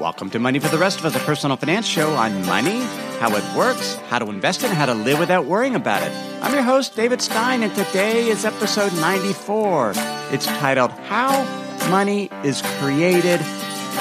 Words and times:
Welcome 0.00 0.30
to 0.30 0.38
Money 0.38 0.58
for 0.60 0.68
the 0.68 0.78
Rest 0.78 0.98
of 0.98 1.04
Us, 1.04 1.14
a 1.14 1.18
personal 1.18 1.58
finance 1.58 1.86
show 1.86 2.14
on 2.14 2.46
money, 2.46 2.80
how 3.18 3.36
it 3.36 3.44
works, 3.54 3.96
how 4.08 4.18
to 4.18 4.30
invest 4.30 4.64
and 4.64 4.72
how 4.72 4.86
to 4.86 4.94
live 4.94 5.18
without 5.18 5.44
worrying 5.44 5.74
about 5.74 6.02
it. 6.02 6.10
I'm 6.42 6.54
your 6.54 6.62
host, 6.62 6.96
David 6.96 7.20
Stein, 7.20 7.62
and 7.62 7.74
today 7.74 8.28
is 8.28 8.46
episode 8.46 8.94
94. 8.94 9.92
It's 10.30 10.46
titled 10.46 10.90
How 10.90 11.44
Money 11.90 12.30
is 12.42 12.62
Created 12.78 13.42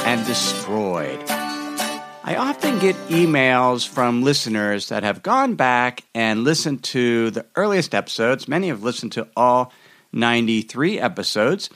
and 0.05 0.25
Destroyed. 0.25 1.21
I 1.29 2.37
often 2.37 2.79
get 2.79 2.95
emails 3.09 3.85
from 3.85 4.23
listeners 4.23 4.87
that 4.87 5.03
have 5.03 5.21
gone 5.21 5.55
back 5.55 6.05
and 6.15 6.45
listened 6.45 6.81
to 6.85 7.29
the 7.31 7.45
earliest 7.57 7.93
episodes. 7.93 8.47
Many 8.47 8.69
have 8.69 8.83
listened 8.83 9.11
to 9.13 9.27
all 9.35 9.73
93 10.13 10.97
episodes, 10.97 11.69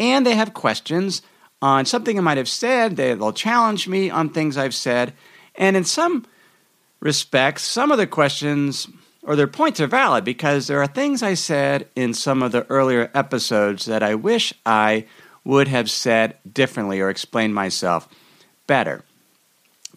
and 0.00 0.24
they 0.24 0.34
have 0.34 0.54
questions 0.54 1.20
on 1.62 1.86
something 1.86 2.18
I 2.18 2.22
might 2.22 2.38
have 2.38 2.48
said. 2.48 2.96
They, 2.96 3.14
will 3.14 3.32
challenge 3.32 3.88
me 3.88 4.10
on 4.10 4.30
things 4.30 4.56
I've 4.56 4.74
said. 4.74 5.12
And 5.54 5.76
in 5.76 5.84
some 5.84 6.26
respects, 7.00 7.62
some 7.62 7.90
of 7.90 7.98
the 7.98 8.06
questions 8.06 8.88
or 9.22 9.34
their 9.34 9.46
points 9.46 9.80
are 9.80 9.86
valid 9.86 10.24
because 10.24 10.66
there 10.66 10.80
are 10.80 10.86
things 10.86 11.22
I 11.22 11.34
said 11.34 11.88
in 11.96 12.14
some 12.14 12.42
of 12.42 12.52
the 12.52 12.64
earlier 12.70 13.10
episodes 13.12 13.84
that 13.86 14.02
I 14.02 14.14
wish 14.14 14.54
I 14.64 15.06
would 15.44 15.68
have 15.68 15.90
said 15.90 16.36
differently 16.50 17.00
or 17.00 17.10
explained 17.10 17.54
myself 17.54 18.08
better. 18.66 19.04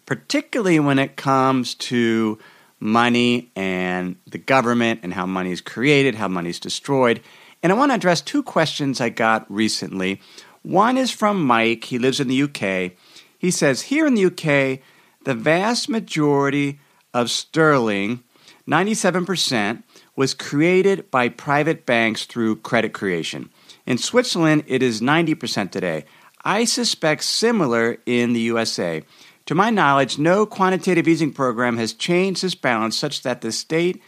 Particularly 0.04 0.80
when 0.80 0.98
it 0.98 1.16
comes 1.16 1.74
to 1.76 2.38
money 2.80 3.50
and 3.54 4.16
the 4.26 4.38
government 4.38 5.00
and 5.02 5.14
how 5.14 5.26
money 5.26 5.52
is 5.52 5.60
created, 5.60 6.16
how 6.16 6.28
money 6.28 6.50
is 6.50 6.58
destroyed. 6.58 7.20
And 7.62 7.70
I 7.70 7.76
want 7.76 7.90
to 7.90 7.94
address 7.96 8.20
two 8.20 8.42
questions 8.42 9.00
I 9.00 9.10
got 9.10 9.48
recently. 9.52 10.20
One 10.62 10.98
is 10.98 11.10
from 11.10 11.44
Mike. 11.44 11.84
He 11.84 11.98
lives 11.98 12.20
in 12.20 12.28
the 12.28 12.42
UK. 12.42 12.92
He 13.38 13.50
says, 13.50 13.82
Here 13.82 14.06
in 14.06 14.14
the 14.14 14.26
UK, 14.26 14.80
the 15.24 15.34
vast 15.34 15.88
majority 15.88 16.78
of 17.14 17.30
sterling, 17.30 18.22
97%, 18.68 19.82
was 20.16 20.34
created 20.34 21.10
by 21.10 21.28
private 21.28 21.86
banks 21.86 22.26
through 22.26 22.56
credit 22.56 22.92
creation. 22.92 23.50
In 23.86 23.96
Switzerland, 23.96 24.64
it 24.66 24.82
is 24.82 25.00
90% 25.00 25.70
today. 25.70 26.04
I 26.44 26.64
suspect 26.64 27.24
similar 27.24 27.98
in 28.06 28.32
the 28.32 28.40
USA. 28.40 29.02
To 29.46 29.54
my 29.54 29.70
knowledge, 29.70 30.18
no 30.18 30.46
quantitative 30.46 31.08
easing 31.08 31.32
program 31.32 31.76
has 31.78 31.92
changed 31.92 32.42
this 32.42 32.54
balance 32.54 32.96
such 32.96 33.22
that 33.22 33.40
the 33.40 33.50
state 33.50 34.00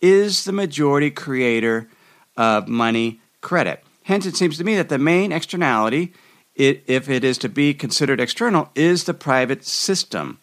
is 0.00 0.44
the 0.44 0.52
majority 0.52 1.10
creator 1.10 1.88
of 2.36 2.68
money 2.68 3.20
credit. 3.40 3.82
Hence, 4.04 4.26
it 4.26 4.36
seems 4.36 4.58
to 4.58 4.64
me 4.64 4.76
that 4.76 4.88
the 4.88 4.98
main 4.98 5.32
externality, 5.32 6.12
it, 6.54 6.82
if 6.86 7.08
it 7.08 7.24
is 7.24 7.38
to 7.38 7.48
be 7.48 7.74
considered 7.74 8.20
external, 8.20 8.70
is 8.74 9.04
the 9.04 9.14
private 9.14 9.64
system, 9.64 10.38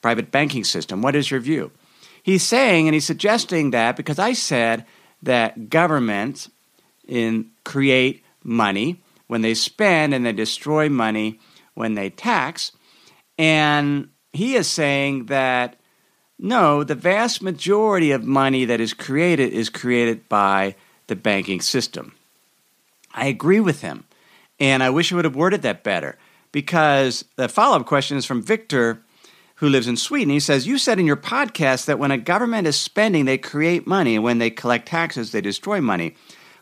private 0.00 0.30
banking 0.30 0.64
system. 0.64 1.02
What 1.02 1.16
is 1.16 1.30
your 1.30 1.40
view? 1.40 1.70
He's 2.22 2.42
saying, 2.42 2.86
and 2.86 2.94
he's 2.94 3.06
suggesting 3.06 3.70
that 3.70 3.96
because 3.96 4.18
I 4.18 4.32
said 4.32 4.84
that 5.22 5.70
governments 5.70 6.50
in 7.06 7.50
create 7.64 8.24
money 8.44 9.02
when 9.26 9.42
they 9.42 9.54
spend 9.54 10.14
and 10.14 10.24
they 10.24 10.32
destroy 10.32 10.88
money 10.88 11.40
when 11.74 11.94
they 11.94 12.10
tax. 12.10 12.72
And 13.38 14.10
he 14.32 14.54
is 14.54 14.68
saying 14.68 15.26
that 15.26 15.76
no, 16.38 16.82
the 16.82 16.96
vast 16.96 17.40
majority 17.40 18.10
of 18.10 18.24
money 18.24 18.64
that 18.64 18.80
is 18.80 18.94
created 18.94 19.52
is 19.52 19.70
created 19.70 20.28
by 20.28 20.74
the 21.06 21.14
banking 21.14 21.60
system. 21.60 22.14
I 23.14 23.26
agree 23.26 23.60
with 23.60 23.80
him. 23.80 24.04
And 24.58 24.82
I 24.82 24.90
wish 24.90 25.12
I 25.12 25.16
would 25.16 25.24
have 25.24 25.36
worded 25.36 25.62
that 25.62 25.82
better 25.82 26.18
because 26.52 27.24
the 27.36 27.48
follow 27.48 27.76
up 27.76 27.86
question 27.86 28.16
is 28.16 28.26
from 28.26 28.42
Victor, 28.42 29.02
who 29.56 29.68
lives 29.68 29.88
in 29.88 29.96
Sweden. 29.96 30.32
He 30.32 30.40
says, 30.40 30.66
You 30.66 30.78
said 30.78 30.98
in 30.98 31.06
your 31.06 31.16
podcast 31.16 31.86
that 31.86 31.98
when 31.98 32.10
a 32.10 32.18
government 32.18 32.66
is 32.66 32.78
spending, 32.78 33.24
they 33.24 33.38
create 33.38 33.86
money, 33.86 34.14
and 34.14 34.24
when 34.24 34.38
they 34.38 34.50
collect 34.50 34.86
taxes, 34.86 35.32
they 35.32 35.40
destroy 35.40 35.80
money. 35.80 36.14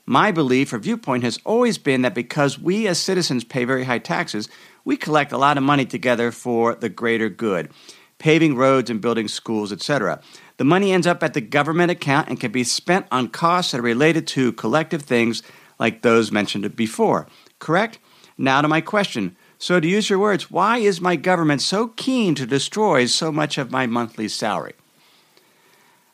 My 0.07 0.33
belief 0.33 0.73
or 0.73 0.79
viewpoint 0.79 1.25
has 1.25 1.39
always 1.45 1.79
been 1.79 2.03
that 2.03 2.15
because 2.15 2.59
we 2.59 2.89
as 2.89 2.99
citizens 2.99 3.45
pay 3.45 3.65
very 3.65 3.85
high 3.85 3.99
taxes, 3.99 4.49
we 4.85 4.97
collect 4.97 5.33
a 5.33 5.39
lot 5.39 5.57
of 5.57 5.63
money 5.63 5.85
together 5.85 6.33
for 6.33 6.75
the 6.75 6.89
greater 6.89 7.29
good, 7.29 7.71
paving 8.19 8.57
roads 8.57 8.91
and 8.91 9.01
building 9.01 9.29
schools, 9.29 9.73
etc. 9.73 10.21
The 10.57 10.65
money 10.65 10.93
ends 10.93 11.07
up 11.07 11.23
at 11.23 11.35
the 11.35 11.41
government 11.41 11.91
account 11.91 12.29
and 12.29 12.41
can 12.41 12.51
be 12.51 12.65
spent 12.65 13.07
on 13.11 13.29
costs 13.29 13.73
that 13.73 13.79
are 13.79 13.83
related 13.83 14.27
to 14.29 14.53
collective 14.53 15.03
things 15.03 15.43
like 15.81 16.03
those 16.03 16.31
mentioned 16.31 16.77
before. 16.77 17.27
Correct? 17.59 17.99
Now 18.39 18.63
to 18.63 18.69
my 18.69 18.81
question. 18.81 19.37
So, 19.59 19.81
to 19.81 19.87
use 19.87 20.09
your 20.09 20.19
words, 20.19 20.51
why 20.51 20.79
is 20.79 21.01
my 21.01 21.17
government 21.17 21.61
so 21.61 21.89
keen 21.89 22.35
to 22.37 22.47
destroy 22.47 23.07
so 23.07 23.31
much 23.31 23.59
of 23.59 23.71
my 23.71 23.87
monthly 23.87 24.29
salary? 24.29 24.73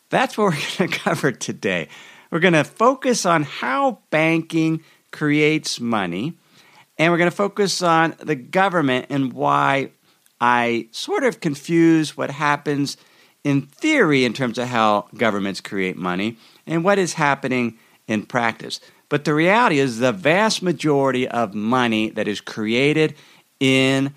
That's 0.09 0.37
what 0.39 0.45
we're 0.45 0.51
going 0.79 0.91
to 0.91 0.99
cover 0.99 1.33
today. 1.33 1.89
We're 2.31 2.41
going 2.41 2.55
to 2.55 2.65
focus 2.65 3.25
on 3.25 3.45
how 3.45 4.01
banking 4.11 4.83
creates 5.13 5.79
money, 5.79 6.35
and 6.99 7.13
we're 7.13 7.19
going 7.19 7.31
to 7.31 7.37
focus 7.37 7.83
on 7.83 8.17
the 8.19 8.35
government 8.35 9.07
and 9.11 9.33
why 9.33 9.91
I 10.41 10.89
sort 10.91 11.23
of 11.23 11.41
confuse 11.41 12.17
what 12.17 12.31
happens 12.31 12.97
in 13.45 13.63
theory 13.63 14.25
in 14.25 14.33
terms 14.33 14.59
of 14.59 14.67
how 14.67 15.07
governments 15.17 15.61
create 15.61 15.97
money 15.97 16.37
and 16.67 16.83
what 16.83 16.99
is 16.99 17.15
happening 17.15 17.79
in 18.09 18.27
practice. 18.27 18.81
But 19.09 19.25
the 19.25 19.35
reality 19.35 19.79
is, 19.79 19.99
the 19.99 20.13
vast 20.13 20.63
majority 20.63 21.29
of 21.29 21.55
money 21.55 22.11
that 22.11 22.27
is 22.27 22.41
created 22.41 23.15
in 23.61 24.15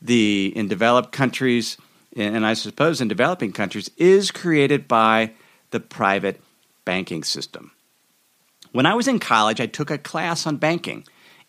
the 0.00 0.52
in 0.56 0.68
developed 0.68 1.12
countries, 1.12 1.76
and 2.16 2.44
I 2.44 2.54
suppose 2.54 3.00
in 3.00 3.08
developing 3.08 3.52
countries, 3.52 3.90
is 3.96 4.30
created 4.30 4.88
by 4.88 5.32
the 5.70 5.80
private 5.80 6.40
banking 6.84 7.22
system. 7.22 7.70
When 8.72 8.86
I 8.86 8.94
was 8.94 9.06
in 9.06 9.20
college, 9.20 9.60
I 9.60 9.66
took 9.66 9.90
a 9.90 9.98
class 9.98 10.46
on 10.46 10.56
banking, 10.56 11.04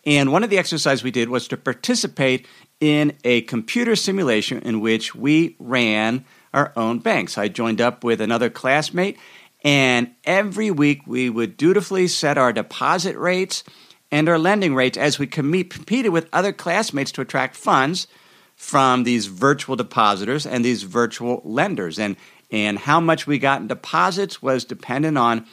and 0.06 0.32
one 0.32 0.44
of 0.44 0.50
the 0.50 0.58
exercises 0.58 1.04
we 1.04 1.12
did 1.12 1.30
was 1.30 1.48
to 1.48 1.58
participate 1.58 2.46
in 2.80 3.18
a 3.24 3.42
computer 3.42 3.96
simulation 3.96 4.60
in 4.60 4.82
which 4.82 5.16
we 5.16 5.56
ran 5.58 6.26
our 6.54 6.72
own 6.76 7.00
banks. 7.00 7.38
I 7.38 7.48
joined 7.48 7.82
up 7.82 8.04
with 8.04 8.22
another 8.22 8.50
classmate 8.50 9.18
and 9.64 10.14
every 10.26 10.72
week 10.72 11.08
we 11.08 11.30
would 11.30 11.58
dutifully 11.58 12.08
set 12.08 12.38
our 12.38 12.52
deposit 12.52 13.18
rates 13.18 13.64
and 14.12 14.28
our 14.30 14.38
lending 14.38 14.76
rates 14.76 14.98
as 14.98 15.18
we 15.18 15.26
competed 15.26 16.12
with 16.12 16.30
other 16.34 16.52
classmates 16.52 17.12
to 17.14 17.22
attract 17.22 17.56
funds 17.56 18.08
from 18.56 19.04
these 19.04 19.26
virtual 19.26 19.76
depositors 19.76 20.46
and 20.46 20.64
these 20.64 20.84
virtual 20.84 21.42
lenders. 21.44 21.98
And, 21.98 22.16
and 22.52 22.78
how 22.78 23.00
much 23.00 23.26
we 23.26 23.40
got 23.40 23.62
in 23.62 23.68
deposits 23.68 24.42
was 24.42 24.66
dependent 24.66 25.18
on 25.18 25.46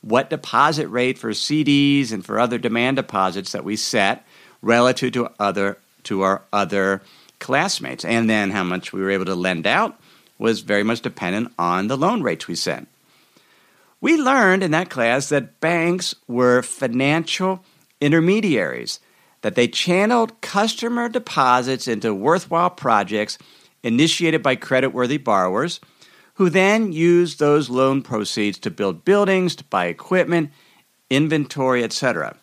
what 0.00 0.30
deposit 0.30 0.88
rate 0.88 1.18
for 1.18 1.30
CDs 1.30 2.12
and 2.12 2.24
for 2.24 2.38
other 2.38 2.58
demand 2.58 2.96
deposits 2.96 3.52
that 3.52 3.64
we 3.64 3.76
set 3.76 4.24
relative 4.62 5.12
to 5.12 5.30
other 5.38 5.78
to 6.04 6.22
our 6.22 6.42
other 6.52 7.02
classmates. 7.40 8.04
And 8.04 8.30
then 8.30 8.50
how 8.50 8.62
much 8.62 8.92
we 8.92 9.02
were 9.02 9.10
able 9.10 9.24
to 9.26 9.34
lend 9.34 9.66
out 9.66 10.00
was 10.38 10.60
very 10.60 10.84
much 10.84 11.00
dependent 11.00 11.52
on 11.58 11.88
the 11.88 11.96
loan 11.96 12.22
rates 12.22 12.46
we 12.46 12.54
set. 12.54 12.86
We 14.00 14.16
learned 14.16 14.62
in 14.62 14.72
that 14.72 14.90
class 14.90 15.28
that 15.30 15.60
banks 15.60 16.14
were 16.28 16.62
financial 16.62 17.64
intermediaries, 18.00 19.00
that 19.40 19.54
they 19.54 19.68
channeled 19.68 20.40
customer 20.40 21.08
deposits 21.08 21.88
into 21.88 22.14
worthwhile 22.14 22.70
projects 22.70 23.38
initiated 23.82 24.42
by 24.42 24.56
creditworthy 24.56 25.22
borrowers, 25.22 25.80
who 26.34 26.50
then 26.50 26.92
used 26.92 27.38
those 27.38 27.70
loan 27.70 28.02
proceeds 28.02 28.58
to 28.58 28.70
build 28.70 29.04
buildings, 29.04 29.56
to 29.56 29.64
buy 29.64 29.86
equipment, 29.86 30.50
inventory, 31.08 31.82
etc. 31.82 32.36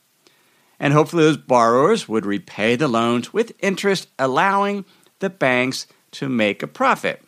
And 0.79 0.93
hopefully, 0.93 1.23
those 1.23 1.37
borrowers 1.37 2.09
would 2.09 2.25
repay 2.25 2.75
the 2.75 2.87
loans 2.87 3.31
with 3.31 3.53
interest, 3.59 4.07
allowing 4.17 4.85
the 5.19 5.29
banks 5.29 5.85
to 6.11 6.27
make 6.27 6.63
a 6.63 6.67
profit. 6.67 7.21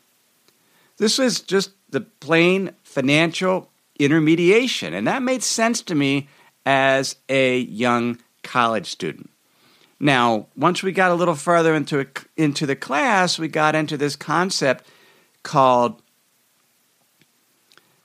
This 0.97 1.19
was 1.19 1.41
just 1.41 1.71
the 1.89 2.01
plain 2.01 2.71
financial 2.83 3.69
intermediation. 3.99 4.93
And 4.93 5.07
that 5.07 5.23
made 5.23 5.43
sense 5.43 5.81
to 5.83 5.95
me 5.95 6.27
as 6.65 7.15
a 7.29 7.59
young 7.59 8.19
college 8.43 8.87
student. 8.87 9.29
Now, 9.99 10.47
once 10.57 10.83
we 10.83 10.91
got 10.91 11.11
a 11.11 11.15
little 11.15 11.35
further 11.35 11.73
into, 11.73 12.05
into 12.35 12.65
the 12.65 12.75
class, 12.75 13.39
we 13.39 13.47
got 13.47 13.75
into 13.75 13.97
this 13.97 14.15
concept 14.15 14.85
called 15.43 16.01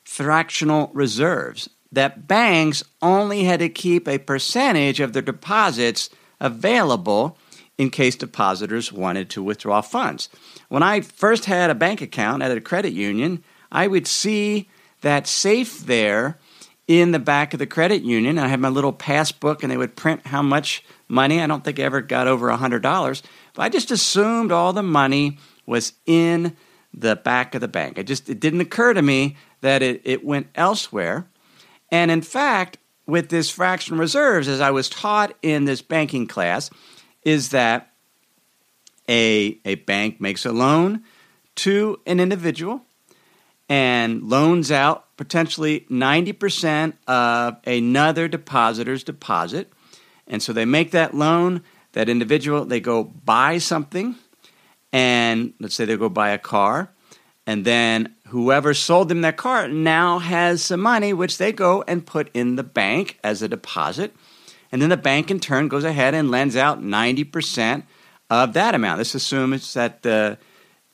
fractional 0.05 0.91
reserves 0.93 1.69
that 1.93 2.29
banks 2.29 2.85
only 3.03 3.45
had 3.45 3.61
to 3.61 3.69
keep 3.69 4.07
a 4.07 4.19
percentage 4.19 5.01
of 5.01 5.13
their 5.13 5.23
deposits 5.23 6.11
available 6.41 7.37
in 7.79 7.91
case 7.91 8.15
depositors 8.15 8.93
wanted 8.93 9.31
to 9.31 9.43
withdraw 9.43 9.81
funds. 9.81 10.29
When 10.69 10.83
I 10.83 11.01
first 11.01 11.47
had 11.47 11.71
a 11.71 11.75
bank 11.75 12.01
account 12.01 12.43
at 12.43 12.57
a 12.57 12.61
credit 12.61 12.93
union, 12.93 13.43
I 13.73 13.87
would 13.87 14.07
see 14.07 14.69
that 15.01 15.27
safe 15.27 15.81
there 15.81 16.39
in 16.87 17.13
the 17.13 17.19
back 17.19 17.53
of 17.53 17.59
the 17.59 17.67
credit 17.67 18.03
union. 18.03 18.39
I 18.39 18.49
had 18.49 18.61
my 18.61 18.69
little 18.69 18.93
passbook, 18.93 19.63
and 19.63 19.71
they 19.71 19.77
would 19.77 19.97
print 19.97 20.27
how 20.27 20.43
much 20.43 20.85
money. 21.09 21.41
I 21.41 21.47
don't 21.47 21.63
think 21.63 21.79
I 21.79 21.83
ever 21.83 22.01
got 22.01 22.27
over 22.27 22.49
$100, 22.49 23.23
but 23.55 23.63
I 23.63 23.69
just 23.69 23.91
assumed 23.91 24.51
all 24.51 24.73
the 24.73 24.83
money 24.83 25.39
was 25.67 25.93
in 26.05 26.57
the 26.93 27.15
back 27.15 27.55
of 27.55 27.61
the 27.61 27.69
bank. 27.69 27.97
It 27.97 28.09
just 28.09 28.29
it 28.29 28.41
didn't 28.41 28.61
occur 28.61 28.93
to 28.95 29.03
me 29.03 29.37
that 29.61 29.83
it, 29.83 30.03
it 30.05 30.25
went 30.25 30.49
elsewhere. 30.55 31.29
And 31.93 32.11
in 32.11 32.23
fact, 32.23 32.79
with 33.07 33.29
this 33.29 33.51
fractional 33.51 34.01
reserves, 34.01 34.49
as 34.49 34.61
I 34.61 34.71
was 34.71 34.89
taught 34.89 35.35
in 35.43 35.65
this 35.65 35.83
banking 35.83 36.27
class, 36.27 36.71
is 37.23 37.51
that 37.51 37.93
a, 39.09 39.59
a 39.65 39.77
bank 39.77 40.21
makes 40.21 40.45
a 40.45 40.53
loan 40.53 41.03
to 41.57 42.01
an 42.07 42.21
individual 42.21 42.85
and 43.71 44.25
loans 44.25 44.73
out 44.73 45.17
potentially 45.17 45.87
90% 45.89 46.95
of 47.07 47.57
another 47.65 48.27
depositor's 48.27 49.05
deposit. 49.05 49.73
And 50.27 50.43
so 50.43 50.53
they 50.53 50.65
make 50.65 50.91
that 50.91 51.15
loan, 51.15 51.63
that 51.93 52.09
individual, 52.09 52.65
they 52.65 52.81
go 52.81 53.05
buy 53.05 53.59
something, 53.59 54.17
and 54.93 55.55
let's 55.61 55.77
say 55.77 55.85
they 55.85 55.97
go 55.97 56.09
buy 56.09 56.31
a 56.31 56.39
car, 56.39 56.93
and 57.47 57.65
then 57.65 58.17
whoever 58.27 58.75
sold 58.75 59.09
them 59.09 59.21
that 59.21 59.37
car 59.37 59.69
now 59.69 60.19
has 60.19 60.63
some 60.63 60.81
money 60.81 61.13
which 61.13 61.39
they 61.39 61.53
go 61.53 61.85
and 61.87 62.05
put 62.05 62.29
in 62.35 62.57
the 62.57 62.65
bank 62.65 63.21
as 63.23 63.41
a 63.41 63.49
deposit. 63.49 64.15
And 64.73 64.83
then 64.83 64.91
the 64.91 64.97
bank 64.97 65.31
in 65.31 65.39
turn 65.39 65.69
goes 65.69 65.85
ahead 65.85 66.15
and 66.15 66.31
lends 66.31 66.57
out 66.57 66.83
90% 66.83 67.85
of 68.31 68.53
that 68.55 68.75
amount. 68.75 68.99
This 68.99 69.15
assumes 69.15 69.75
that 69.75 70.03
the, 70.03 70.39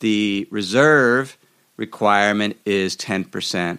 the 0.01 0.47
reserve 0.51 1.39
requirement 1.77 2.57
is 2.65 2.97
10% 2.97 3.79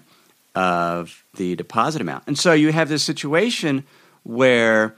of 0.55 1.23
the 1.35 1.55
deposit 1.55 2.01
amount. 2.01 2.23
And 2.27 2.37
so 2.37 2.53
you 2.53 2.71
have 2.71 2.89
this 2.89 3.03
situation 3.03 3.85
where 4.23 4.95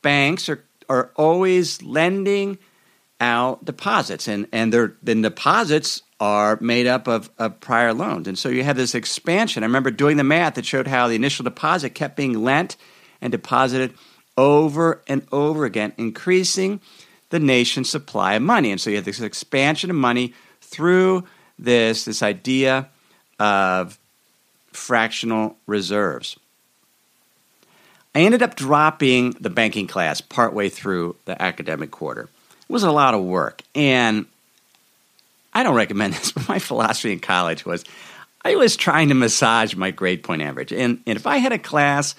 banks 0.00 0.48
are, 0.48 0.64
are 0.88 1.10
always 1.16 1.82
lending 1.82 2.58
out 3.20 3.64
deposits, 3.64 4.26
and, 4.26 4.48
and 4.52 4.72
their, 4.72 4.94
the 5.02 5.14
deposits 5.14 6.02
are 6.18 6.58
made 6.60 6.86
up 6.86 7.06
of, 7.06 7.30
of 7.38 7.60
prior 7.60 7.92
loans. 7.92 8.26
And 8.26 8.38
so 8.38 8.48
you 8.48 8.64
have 8.64 8.76
this 8.76 8.94
expansion. 8.94 9.62
I 9.62 9.66
remember 9.66 9.90
doing 9.90 10.16
the 10.16 10.24
math 10.24 10.54
that 10.54 10.66
showed 10.66 10.88
how 10.88 11.08
the 11.08 11.14
initial 11.14 11.44
deposit 11.44 11.90
kept 11.90 12.16
being 12.16 12.42
lent 12.42 12.76
and 13.20 13.30
deposited 13.30 13.94
over 14.36 15.02
and 15.06 15.26
over 15.30 15.64
again, 15.64 15.92
increasing 15.96 16.80
the 17.30 17.40
nation's 17.40 17.88
supply 17.88 18.34
of 18.34 18.42
money. 18.42 18.70
And 18.70 18.80
so 18.80 18.90
you 18.90 18.96
have 18.96 19.04
this 19.04 19.20
expansion 19.20 19.90
of 19.90 19.96
money 19.96 20.34
through 20.60 21.24
this, 21.64 22.04
this 22.04 22.22
idea 22.22 22.88
of 23.38 23.98
fractional 24.72 25.56
reserves. 25.66 26.36
I 28.14 28.20
ended 28.20 28.42
up 28.42 28.56
dropping 28.56 29.30
the 29.40 29.50
banking 29.50 29.86
class 29.86 30.20
partway 30.20 30.68
through 30.68 31.16
the 31.24 31.40
academic 31.40 31.90
quarter. 31.90 32.22
It 32.22 32.72
was 32.72 32.82
a 32.82 32.92
lot 32.92 33.14
of 33.14 33.22
work. 33.24 33.62
And 33.74 34.26
I 35.54 35.62
don't 35.62 35.74
recommend 35.74 36.14
this, 36.14 36.32
but 36.32 36.48
my 36.48 36.58
philosophy 36.58 37.12
in 37.12 37.20
college 37.20 37.64
was 37.64 37.84
I 38.44 38.56
was 38.56 38.76
trying 38.76 39.08
to 39.08 39.14
massage 39.14 39.74
my 39.74 39.90
grade 39.92 40.22
point 40.22 40.42
average. 40.42 40.72
And, 40.72 41.00
and 41.06 41.16
if 41.16 41.26
I 41.26 41.38
had 41.38 41.52
a 41.52 41.58
class 41.58 42.14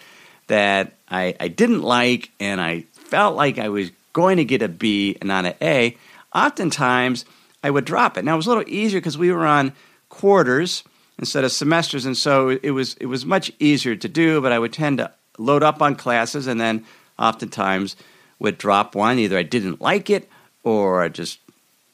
that 0.48 0.94
I, 1.10 1.36
I 1.40 1.48
didn't 1.48 1.82
like 1.82 2.32
and 2.40 2.60
I 2.60 2.82
felt 2.94 3.36
like 3.36 3.58
I 3.60 3.70
was 3.70 3.92
going 4.14 4.38
to 4.38 4.46
get 4.46 4.62
a 4.62 4.68
B 4.68 5.18
and 5.20 5.28
not 5.28 5.46
an 5.46 5.56
A, 5.62 5.98
oftentimes 6.34 7.26
I 7.64 7.70
would 7.70 7.86
drop 7.86 8.18
it. 8.18 8.26
Now 8.26 8.34
it 8.34 8.38
was 8.38 8.48
a 8.48 8.50
little 8.50 8.68
easier 8.68 9.00
because 9.00 9.18
we 9.18 9.32
were 9.32 9.46
on 9.46 9.74
quarters 10.10 10.84
instead 11.18 11.44
of 11.44 11.52
semesters, 11.52 12.06
and 12.06 12.18
so 12.18 12.50
it 12.50 12.72
was 12.72 12.96
it 12.96 13.06
was 13.06 13.26
much 13.26 13.52
easier 13.60 13.96
to 13.96 14.10
do. 14.10 14.42
But 14.42 14.52
I 14.52 14.60
would 14.60 14.74
tend 14.74 14.98
to 15.00 15.12
load 15.38 15.64
up 15.64 15.82
on 15.82 15.96
classes 15.96 16.48
and 16.48 16.60
then 16.60 16.86
oftentimes 17.18 17.96
would 18.40 18.58
drop 18.58 18.96
one. 18.96 19.18
Either 19.20 19.38
I 19.38 19.44
didn't 19.44 19.82
like 19.82 20.10
it 20.10 20.30
or 20.64 21.04
I 21.04 21.10
just 21.10 21.40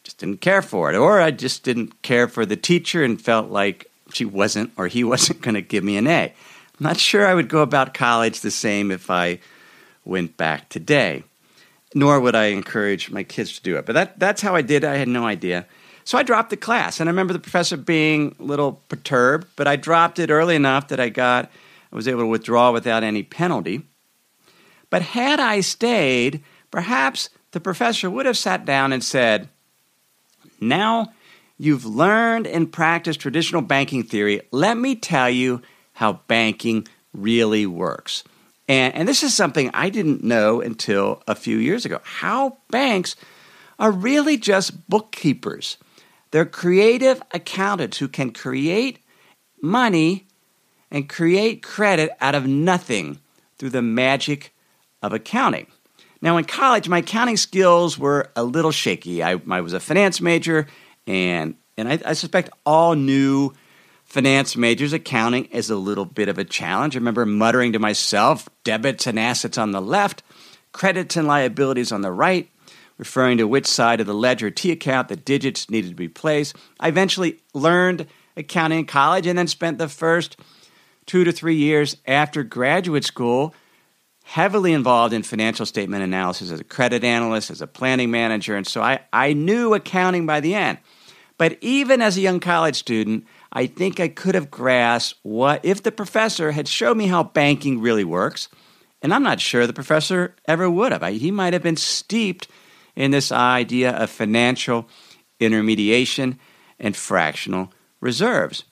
just 0.03 0.17
didn't 0.17 0.41
care 0.41 0.61
for 0.61 0.91
it, 0.91 0.97
or 0.97 1.21
I 1.21 1.31
just 1.31 1.63
didn't 1.63 2.01
care 2.01 2.27
for 2.27 2.45
the 2.45 2.55
teacher 2.55 3.03
and 3.03 3.21
felt 3.21 3.51
like 3.51 3.89
she 4.11 4.25
wasn't 4.25 4.71
or 4.77 4.87
he 4.87 5.03
wasn't 5.13 5.41
going 5.41 5.55
to 5.55 5.61
give 5.61 5.83
me 5.83 5.97
an 5.97 6.07
A. 6.07 6.33
I'm 6.79 6.83
not 6.83 6.97
sure 6.97 7.27
I 7.27 7.33
would 7.33 7.49
go 7.49 7.61
about 7.61 7.93
college 7.93 8.41
the 8.41 8.51
same 8.51 8.89
if 8.89 9.09
I 9.09 9.39
went 10.05 10.37
back 10.37 10.69
today, 10.69 11.23
nor 11.93 12.19
would 12.19 12.35
I 12.35 12.45
encourage 12.45 13.09
my 13.09 13.23
kids 13.23 13.55
to 13.55 13.63
do 13.63 13.77
it. 13.77 13.85
But 13.85 13.93
that, 13.93 14.19
that's 14.19 14.41
how 14.41 14.55
I 14.55 14.61
did 14.61 14.83
it. 14.83 14.87
I 14.89 14.97
had 14.97 15.07
no 15.07 15.25
idea. 15.25 15.65
So 16.03 16.17
I 16.17 16.23
dropped 16.23 16.49
the 16.49 16.57
class, 16.57 16.99
and 16.99 17.09
I 17.09 17.11
remember 17.11 17.33
the 17.33 17.39
professor 17.39 17.77
being 17.77 18.35
a 18.39 18.43
little 18.43 18.81
perturbed, 18.89 19.47
but 19.55 19.67
I 19.67 19.75
dropped 19.75 20.19
it 20.19 20.31
early 20.31 20.55
enough 20.55 20.87
that 20.87 20.99
I 20.99 21.09
got 21.09 21.51
I 21.91 21.95
was 21.95 22.07
able 22.07 22.21
to 22.21 22.27
withdraw 22.27 22.71
without 22.71 23.03
any 23.03 23.23
penalty. 23.23 23.81
But 24.89 25.01
had 25.01 25.39
I 25.39 25.61
stayed, 25.61 26.43
perhaps 26.71 27.29
the 27.51 27.59
professor 27.59 28.09
would 28.09 28.25
have 28.25 28.37
sat 28.37 28.65
down 28.65 28.93
and 28.93 29.03
said, 29.03 29.49
now 30.61 31.13
you've 31.57 31.85
learned 31.85 32.47
and 32.47 32.71
practiced 32.71 33.19
traditional 33.19 33.61
banking 33.61 34.03
theory. 34.03 34.41
Let 34.51 34.77
me 34.77 34.95
tell 34.95 35.29
you 35.29 35.61
how 35.93 36.21
banking 36.27 36.87
really 37.13 37.65
works. 37.65 38.23
And, 38.69 38.93
and 38.93 39.07
this 39.07 39.23
is 39.23 39.33
something 39.33 39.71
I 39.73 39.89
didn't 39.89 40.23
know 40.23 40.61
until 40.61 41.23
a 41.27 41.33
few 41.33 41.57
years 41.57 41.85
ago 41.85 41.99
how 42.03 42.59
banks 42.69 43.15
are 43.79 43.91
really 43.91 44.37
just 44.37 44.87
bookkeepers. 44.87 45.77
They're 46.31 46.45
creative 46.45 47.21
accountants 47.33 47.97
who 47.97 48.07
can 48.07 48.31
create 48.31 48.99
money 49.61 50.27
and 50.91 51.09
create 51.09 51.63
credit 51.63 52.11
out 52.21 52.35
of 52.35 52.45
nothing 52.45 53.19
through 53.57 53.71
the 53.71 53.81
magic 53.81 54.53
of 55.01 55.13
accounting. 55.13 55.65
Now, 56.21 56.37
in 56.37 56.45
college, 56.45 56.87
my 56.87 56.99
accounting 56.99 57.37
skills 57.37 57.97
were 57.97 58.29
a 58.35 58.43
little 58.43 58.71
shaky. 58.71 59.23
I, 59.23 59.41
I 59.49 59.61
was 59.61 59.73
a 59.73 59.79
finance 59.79 60.21
major, 60.21 60.67
and, 61.07 61.55
and 61.77 61.87
I, 61.87 61.99
I, 62.05 62.13
suspect 62.13 62.49
all 62.65 62.93
new 62.95 63.53
finance 64.09 64.57
majors, 64.57 64.91
accounting 64.91 65.45
is 65.45 65.69
a 65.69 65.75
little 65.75 66.05
bit 66.05 66.29
of 66.29 66.39
a 66.39 66.43
challenge. 66.43 66.95
I 66.95 66.99
remember 66.99 67.25
muttering 67.25 67.73
to 67.73 67.79
myself 67.79 68.49
debits 68.63 69.05
and 69.05 69.19
assets 69.19 69.57
on 69.57 69.71
the 69.71 69.81
left, 69.81 70.23
credits 70.71 71.15
and 71.15 71.27
liabilities 71.27 71.91
on 71.91 72.01
the 72.01 72.11
right, 72.11 72.49
referring 72.97 73.37
to 73.37 73.47
which 73.47 73.67
side 73.67 74.01
of 74.01 74.07
the 74.07 74.13
ledger 74.13 74.49
T 74.49 74.71
account 74.71 75.07
the 75.07 75.15
digits 75.15 75.69
needed 75.69 75.89
to 75.89 75.95
be 75.95 76.07
placed. 76.07 76.55
I 76.79 76.87
eventually 76.87 77.39
learned 77.53 78.07
accounting 78.35 78.79
in 78.79 78.85
college 78.85 79.27
and 79.27 79.37
then 79.37 79.47
spent 79.47 79.77
the 79.77 79.87
first 79.87 80.37
two 81.05 81.23
to 81.23 81.31
three 81.31 81.55
years 81.55 81.95
after 82.07 82.43
graduate 82.43 83.05
school 83.05 83.53
heavily 84.23 84.73
involved 84.73 85.13
in 85.13 85.23
financial 85.23 85.65
statement 85.65 86.03
analysis 86.03 86.51
as 86.51 86.59
a 86.59 86.63
credit 86.63 87.03
analyst, 87.03 87.49
as 87.51 87.61
a 87.61 87.67
planning 87.67 88.11
manager, 88.11 88.55
and 88.55 88.67
so 88.67 88.81
I, 88.81 88.99
I 89.13 89.33
knew 89.33 89.73
accounting 89.73 90.25
by 90.25 90.39
the 90.39 90.55
end. 90.55 90.79
But 91.39 91.57
even 91.61 92.01
as 92.01 92.17
a 92.17 92.21
young 92.21 92.41
college 92.41 92.75
student, 92.75 93.25
I 93.53 93.65
think 93.65 94.01
I 94.01 94.09
could 94.09 94.35
have 94.35 94.51
grasped 94.51 95.17
what 95.23 95.63
if 95.63 95.81
the 95.81 95.91
professor 95.91 96.51
had 96.51 96.67
showed 96.67 96.97
me 96.97 97.07
how 97.07 97.23
banking 97.23 97.79
really 97.79 98.03
works. 98.03 98.49
And 99.01 99.13
I'm 99.13 99.23
not 99.23 99.39
sure 99.39 99.65
the 99.65 99.71
professor 99.71 100.35
ever 100.45 100.69
would 100.69 100.91
have. 100.91 101.01
I, 101.01 101.13
he 101.13 101.31
might 101.31 101.53
have 101.53 101.63
been 101.63 101.77
steeped 101.77 102.49
in 102.93 103.11
this 103.11 103.31
idea 103.31 103.91
of 103.91 104.09
financial 104.09 104.89
intermediation 105.39 106.37
and 106.77 106.93
fractional 106.93 107.71
reserves. 108.01 108.65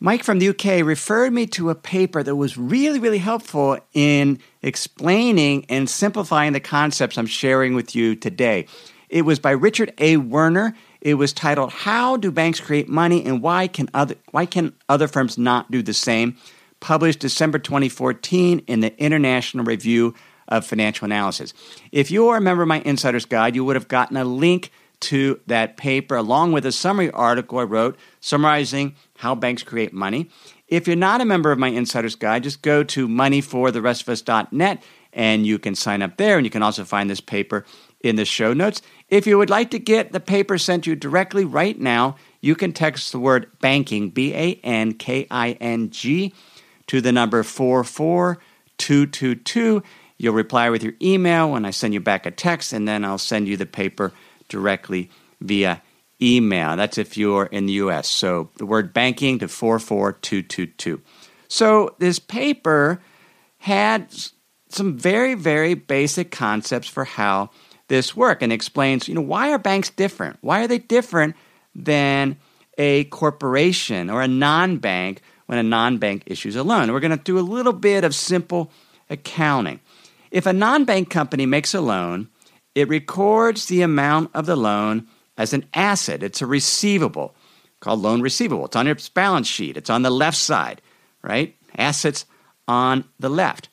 Mike 0.00 0.24
from 0.24 0.38
the 0.38 0.48
UK 0.48 0.82
referred 0.82 1.34
me 1.34 1.44
to 1.48 1.68
a 1.68 1.74
paper 1.74 2.22
that 2.22 2.36
was 2.36 2.56
really, 2.56 2.98
really 2.98 3.18
helpful 3.18 3.78
in 3.92 4.38
explaining 4.62 5.66
and 5.68 5.90
simplifying 5.90 6.54
the 6.54 6.60
concepts 6.60 7.18
I'm 7.18 7.26
sharing 7.26 7.74
with 7.74 7.94
you 7.94 8.14
today. 8.14 8.66
It 9.10 9.22
was 9.22 9.38
by 9.38 9.50
Richard 9.50 9.92
A. 9.98 10.16
Werner. 10.16 10.74
It 11.00 11.14
was 11.14 11.32
titled 11.32 11.72
How 11.72 12.16
Do 12.16 12.30
Banks 12.30 12.60
Create 12.60 12.88
Money 12.88 13.24
and 13.24 13.42
Why 13.42 13.66
Can 13.68 13.88
Other 13.94 14.16
Why 14.30 14.46
Can 14.46 14.74
Other 14.88 15.08
Firms 15.08 15.38
Not 15.38 15.70
Do 15.70 15.82
the 15.82 15.94
Same? 15.94 16.36
Published 16.80 17.20
December 17.20 17.58
2014 17.58 18.60
in 18.66 18.80
the 18.80 18.96
International 19.02 19.64
Review 19.64 20.14
of 20.48 20.64
Financial 20.64 21.04
Analysis. 21.04 21.52
If 21.92 22.10
you 22.10 22.28
are 22.28 22.38
a 22.38 22.40
member 22.40 22.62
of 22.62 22.68
my 22.68 22.80
Insider's 22.80 23.24
Guide, 23.24 23.54
you 23.54 23.64
would 23.64 23.76
have 23.76 23.88
gotten 23.88 24.16
a 24.16 24.24
link 24.24 24.70
to 25.00 25.40
that 25.46 25.76
paper 25.76 26.16
along 26.16 26.52
with 26.52 26.66
a 26.66 26.72
summary 26.72 27.10
article 27.10 27.58
I 27.58 27.62
wrote 27.62 27.96
summarizing 28.20 28.96
how 29.18 29.34
banks 29.34 29.62
create 29.62 29.92
money. 29.92 30.28
If 30.66 30.86
you're 30.86 30.96
not 30.96 31.20
a 31.20 31.24
member 31.24 31.52
of 31.52 31.58
my 31.58 31.68
Insider's 31.68 32.16
Guide, 32.16 32.42
just 32.42 32.62
go 32.62 32.82
to 32.84 33.08
moneyfortherestofus.net 33.08 34.82
and 35.12 35.46
you 35.46 35.58
can 35.58 35.74
sign 35.74 36.02
up 36.02 36.16
there. 36.16 36.36
And 36.36 36.44
you 36.44 36.50
can 36.50 36.62
also 36.62 36.84
find 36.84 37.08
this 37.08 37.20
paper 37.20 37.64
in 38.00 38.16
the 38.16 38.24
show 38.24 38.52
notes. 38.52 38.82
If 39.08 39.24
you 39.26 39.38
would 39.38 39.50
like 39.50 39.70
to 39.70 39.78
get 39.78 40.12
the 40.12 40.20
paper 40.20 40.58
sent 40.58 40.86
you 40.86 40.94
directly 40.94 41.44
right 41.44 41.78
now, 41.78 42.16
you 42.40 42.54
can 42.54 42.72
text 42.72 43.12
the 43.12 43.18
word 43.18 43.50
banking, 43.60 44.10
B 44.10 44.34
A 44.34 44.60
N 44.62 44.94
K 44.94 45.26
I 45.30 45.52
N 45.52 45.90
G, 45.90 46.34
to 46.86 47.00
the 47.00 47.12
number 47.12 47.42
44222. 47.42 49.82
You'll 50.18 50.34
reply 50.34 50.70
with 50.70 50.82
your 50.82 50.94
email 51.00 51.52
when 51.52 51.64
I 51.64 51.70
send 51.70 51.94
you 51.94 52.00
back 52.00 52.26
a 52.26 52.30
text, 52.30 52.72
and 52.72 52.86
then 52.86 53.04
I'll 53.04 53.18
send 53.18 53.48
you 53.48 53.56
the 53.56 53.66
paper 53.66 54.12
directly 54.48 55.10
via 55.40 55.82
email. 56.20 56.76
That's 56.76 56.98
if 56.98 57.16
you're 57.16 57.46
in 57.46 57.66
the 57.66 57.74
US. 57.74 58.08
So 58.08 58.50
the 58.56 58.66
word 58.66 58.92
banking 58.92 59.38
to 59.38 59.48
44222. 59.48 61.00
So 61.48 61.94
this 61.98 62.18
paper 62.18 63.00
had 63.58 64.14
some 64.68 64.98
very, 64.98 65.34
very 65.34 65.74
basic 65.74 66.30
concepts 66.30 66.88
for 66.88 67.04
how 67.04 67.50
this 67.88 68.16
work 68.16 68.42
and 68.42 68.52
explains, 68.52 69.08
you 69.08 69.14
know, 69.14 69.20
why 69.20 69.50
are 69.50 69.58
banks 69.58 69.90
different? 69.90 70.38
Why 70.40 70.62
are 70.62 70.68
they 70.68 70.78
different 70.78 71.36
than 71.74 72.36
a 72.76 73.04
corporation 73.04 74.08
or 74.10 74.22
a 74.22 74.28
non-bank 74.28 75.20
when 75.46 75.58
a 75.58 75.62
non-bank 75.62 76.22
issues 76.26 76.56
a 76.56 76.62
loan? 76.62 76.92
We're 76.92 77.00
going 77.00 77.16
to 77.16 77.22
do 77.22 77.38
a 77.38 77.40
little 77.40 77.72
bit 77.72 78.04
of 78.04 78.14
simple 78.14 78.70
accounting. 79.10 79.80
If 80.30 80.46
a 80.46 80.52
non-bank 80.52 81.10
company 81.10 81.46
makes 81.46 81.74
a 81.74 81.80
loan, 81.80 82.28
it 82.74 82.88
records 82.88 83.66
the 83.66 83.82
amount 83.82 84.30
of 84.34 84.46
the 84.46 84.56
loan 84.56 85.06
as 85.36 85.52
an 85.52 85.64
asset. 85.74 86.22
It's 86.22 86.42
a 86.42 86.46
receivable 86.46 87.34
called 87.80 88.00
loan 88.00 88.20
receivable. 88.20 88.66
It's 88.66 88.76
on 88.76 88.86
its 88.86 89.08
balance 89.08 89.46
sheet. 89.46 89.76
It's 89.76 89.90
on 89.90 90.02
the 90.02 90.10
left 90.10 90.36
side, 90.36 90.82
right? 91.22 91.56
Assets 91.76 92.26
on 92.66 93.04
the 93.18 93.28
left. 93.30 93.68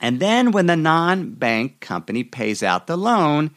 And 0.00 0.20
then 0.20 0.52
when 0.52 0.66
the 0.66 0.76
non 0.76 1.32
bank 1.32 1.80
company 1.80 2.24
pays 2.24 2.62
out 2.62 2.86
the 2.86 2.96
loan, 2.96 3.50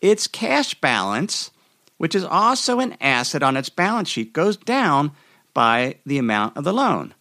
its 0.00 0.26
cash 0.26 0.74
balance, 0.74 1.50
which 1.96 2.14
is 2.14 2.24
also 2.24 2.80
an 2.80 2.96
asset 3.00 3.42
on 3.42 3.56
its 3.56 3.68
balance 3.68 4.08
sheet, 4.08 4.32
goes 4.32 4.56
down 4.56 5.12
by 5.54 5.96
the 6.06 6.18
amount 6.18 6.56
of 6.56 6.64
the 6.64 6.72
loan. 6.72 7.14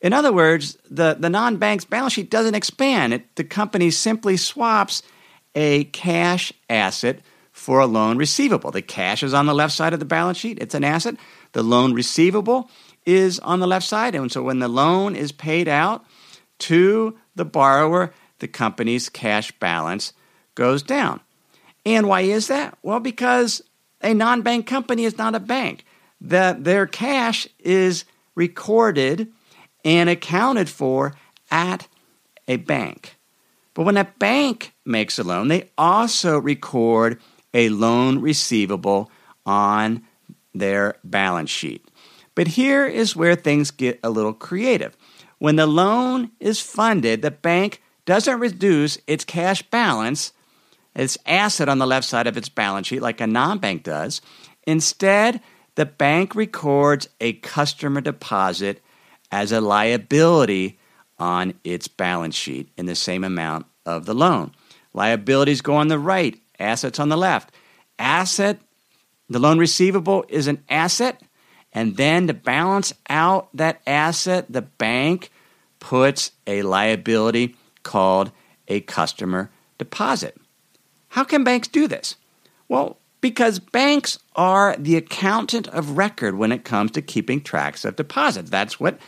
In 0.00 0.12
other 0.12 0.32
words, 0.32 0.76
the, 0.90 1.16
the 1.18 1.30
non 1.30 1.58
bank's 1.58 1.84
balance 1.84 2.14
sheet 2.14 2.30
doesn't 2.30 2.54
expand. 2.54 3.14
It, 3.14 3.36
the 3.36 3.44
company 3.44 3.90
simply 3.90 4.36
swaps 4.36 5.02
a 5.54 5.84
cash 5.84 6.52
asset 6.68 7.20
for 7.52 7.80
a 7.80 7.86
loan 7.86 8.16
receivable. 8.16 8.70
The 8.70 8.82
cash 8.82 9.22
is 9.22 9.34
on 9.34 9.46
the 9.46 9.54
left 9.54 9.74
side 9.74 9.92
of 9.92 10.00
the 10.00 10.06
balance 10.06 10.38
sheet, 10.38 10.58
it's 10.60 10.74
an 10.74 10.84
asset. 10.84 11.16
The 11.52 11.62
loan 11.62 11.92
receivable 11.92 12.70
is 13.04 13.38
on 13.40 13.60
the 13.60 13.66
left 13.66 13.86
side. 13.86 14.14
And 14.14 14.32
so 14.32 14.42
when 14.42 14.58
the 14.58 14.68
loan 14.68 15.14
is 15.14 15.32
paid 15.32 15.68
out 15.68 16.04
to 16.60 17.16
the 17.34 17.44
borrower, 17.44 18.12
the 18.38 18.48
company's 18.48 19.08
cash 19.08 19.52
balance 19.52 20.12
goes 20.54 20.82
down. 20.82 21.20
And 21.84 22.06
why 22.06 22.22
is 22.22 22.48
that? 22.48 22.76
Well, 22.82 23.00
because 23.00 23.62
a 24.00 24.14
non 24.14 24.42
bank 24.42 24.66
company 24.66 25.04
is 25.04 25.18
not 25.18 25.34
a 25.34 25.40
bank. 25.40 25.84
That 26.20 26.64
their 26.64 26.86
cash 26.86 27.48
is 27.58 28.04
recorded 28.34 29.28
and 29.84 30.08
accounted 30.08 30.68
for 30.68 31.14
at 31.50 31.88
a 32.46 32.56
bank. 32.56 33.16
But 33.74 33.84
when 33.84 33.96
a 33.96 34.12
bank 34.18 34.74
makes 34.84 35.18
a 35.18 35.24
loan, 35.24 35.48
they 35.48 35.70
also 35.76 36.38
record 36.38 37.20
a 37.54 37.68
loan 37.70 38.20
receivable 38.20 39.10
on 39.44 40.02
their 40.54 40.96
balance 41.02 41.50
sheet. 41.50 41.88
But 42.34 42.48
here 42.48 42.86
is 42.86 43.16
where 43.16 43.34
things 43.34 43.70
get 43.70 43.98
a 44.02 44.10
little 44.10 44.32
creative. 44.32 44.96
When 45.42 45.56
the 45.56 45.66
loan 45.66 46.30
is 46.38 46.60
funded, 46.60 47.20
the 47.20 47.32
bank 47.32 47.82
doesn't 48.06 48.38
reduce 48.38 48.98
its 49.08 49.24
cash 49.24 49.60
balance, 49.60 50.32
its 50.94 51.18
asset 51.26 51.68
on 51.68 51.78
the 51.78 51.86
left 51.86 52.06
side 52.06 52.28
of 52.28 52.36
its 52.36 52.48
balance 52.48 52.86
sheet, 52.86 53.02
like 53.02 53.20
a 53.20 53.26
non 53.26 53.58
bank 53.58 53.82
does. 53.82 54.20
Instead, 54.68 55.40
the 55.74 55.84
bank 55.84 56.36
records 56.36 57.08
a 57.20 57.32
customer 57.32 58.00
deposit 58.00 58.84
as 59.32 59.50
a 59.50 59.60
liability 59.60 60.78
on 61.18 61.54
its 61.64 61.88
balance 61.88 62.36
sheet 62.36 62.70
in 62.76 62.86
the 62.86 62.94
same 62.94 63.24
amount 63.24 63.66
of 63.84 64.06
the 64.06 64.14
loan. 64.14 64.52
Liabilities 64.94 65.60
go 65.60 65.74
on 65.74 65.88
the 65.88 65.98
right, 65.98 66.40
assets 66.60 67.00
on 67.00 67.08
the 67.08 67.16
left. 67.16 67.50
Asset, 67.98 68.60
the 69.28 69.40
loan 69.40 69.58
receivable 69.58 70.24
is 70.28 70.46
an 70.46 70.62
asset, 70.68 71.20
and 71.74 71.96
then 71.96 72.26
to 72.26 72.34
balance 72.34 72.92
out 73.08 73.48
that 73.54 73.80
asset, 73.86 74.46
the 74.50 74.62
bank 74.62 75.30
puts 75.78 76.32
a 76.46 76.62
liability 76.62 77.56
called 77.82 78.30
a 78.68 78.80
customer 78.80 79.50
deposit. 79.78 80.36
How 81.08 81.24
can 81.24 81.44
banks 81.44 81.68
do 81.68 81.88
this? 81.88 82.16
Well, 82.68 82.98
because 83.20 83.58
banks 83.58 84.18
are 84.34 84.76
the 84.78 84.96
accountant 84.96 85.68
of 85.68 85.96
record 85.96 86.36
when 86.36 86.52
it 86.52 86.64
comes 86.64 86.90
to 86.92 87.02
keeping 87.02 87.40
tracks 87.40 87.84
of 87.84 87.96
deposits. 87.96 88.50
That's 88.50 88.80
what 88.80 88.98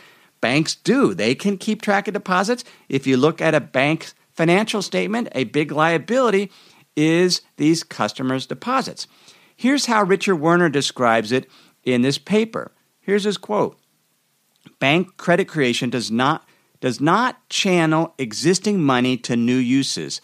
banks 0.41 0.75
do. 0.75 1.13
They 1.13 1.35
can 1.35 1.57
keep 1.57 1.81
track 1.81 2.07
of 2.07 2.13
deposits. 2.13 2.63
If 2.89 3.07
you 3.07 3.17
look 3.17 3.41
at 3.41 3.55
a 3.55 3.59
bank's 3.59 4.13
financial 4.31 4.81
statement, 4.81 5.29
a 5.33 5.45
big 5.45 5.71
liability 5.71 6.51
is 6.95 7.41
these 7.57 7.83
customers' 7.83 8.45
deposits. 8.45 9.07
Here's 9.55 9.85
how 9.85 10.03
Richard 10.03 10.35
Werner 10.35 10.69
describes 10.69 11.31
it 11.31 11.49
in 11.85 12.01
this 12.01 12.17
paper. 12.17 12.71
Here's 12.99 13.23
his 13.23 13.37
quote 13.37 13.77
Bank 14.79 15.17
credit 15.17 15.47
creation 15.47 15.89
does 15.89 16.11
not 16.11 16.47
does 16.81 16.99
not 16.99 17.47
channel 17.49 18.13
existing 18.17 18.81
money 18.81 19.17
to 19.17 19.35
new 19.35 19.55
uses. 19.55 20.21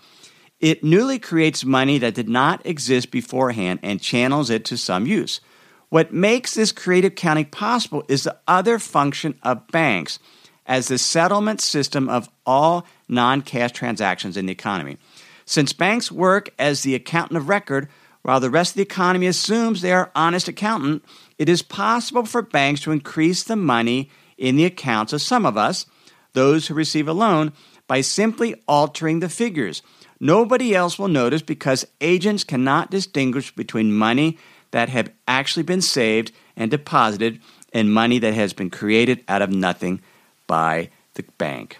It 0.60 0.84
newly 0.84 1.18
creates 1.18 1.66
money 1.66 1.98
that 2.00 2.14
did 2.14 2.30
not 2.30 2.64
exist 2.66 3.10
beforehand 3.10 3.80
and 3.82 4.02
channels 4.02 4.50
it 4.50 4.66
to 4.66 4.78
some 4.78 5.08
use. 5.08 5.42
What 5.90 6.14
makes 6.14 6.54
this 6.54 6.72
creative 6.72 7.16
counting 7.16 7.46
possible 7.46 8.04
is 8.08 8.24
the 8.24 8.38
other 8.48 8.78
function 8.78 9.40
of 9.44 9.68
banks 9.70 10.20
as 10.66 10.88
the 10.88 10.98
settlement 10.98 11.62
system 11.62 12.08
of 12.08 12.30
all 12.46 12.86
non 13.10 13.42
cash 13.42 13.72
transactions 13.72 14.38
in 14.38 14.46
the 14.46 14.52
economy. 14.52 14.98
Since 15.46 15.74
banks 15.74 16.12
work 16.12 16.50
as 16.60 16.84
the 16.84 16.96
accountant 16.96 17.38
of 17.38 17.50
record, 17.50 17.90
while 18.22 18.40
the 18.40 18.50
rest 18.50 18.72
of 18.72 18.76
the 18.76 18.84
economy 18.84 19.28
assumes 19.28 19.82
they 19.82 19.92
are 19.92 20.12
honest 20.16 20.48
accountant, 20.48 21.04
it 21.42 21.50
is 21.50 21.64
possible 21.64 22.24
for 22.24 22.44
banks 22.44 22.82
to 22.82 22.92
increase 22.92 23.42
the 23.42 23.56
money 23.56 24.12
in 24.38 24.58
the 24.58 24.64
accounts 24.64 25.12
of 25.12 25.24
some 25.24 25.44
of 25.44 25.58
us 25.58 25.88
those 26.34 26.68
who 26.68 26.76
receive 26.76 27.08
a 27.08 27.14
loan 27.14 27.52
by 27.88 28.00
simply 28.00 28.54
altering 28.68 29.22
the 29.22 29.28
figures. 29.28 29.82
Nobody 30.20 30.76
else 30.76 31.00
will 31.00 31.08
notice 31.08 31.42
because 31.42 31.88
agents 32.00 32.44
cannot 32.44 32.92
distinguish 32.92 33.56
between 33.56 33.92
money 33.92 34.38
that 34.70 34.90
have 34.90 35.12
actually 35.28 35.64
been 35.64 35.82
saved 35.82 36.32
and 36.56 36.70
deposited 36.70 37.42
and 37.74 37.92
money 37.92 38.20
that 38.20 38.36
has 38.36 38.54
been 38.54 38.70
created 38.70 39.24
out 39.28 39.42
of 39.42 39.50
nothing 39.50 40.00
by 40.46 40.92
the 41.16 41.24
bank. 41.40 41.80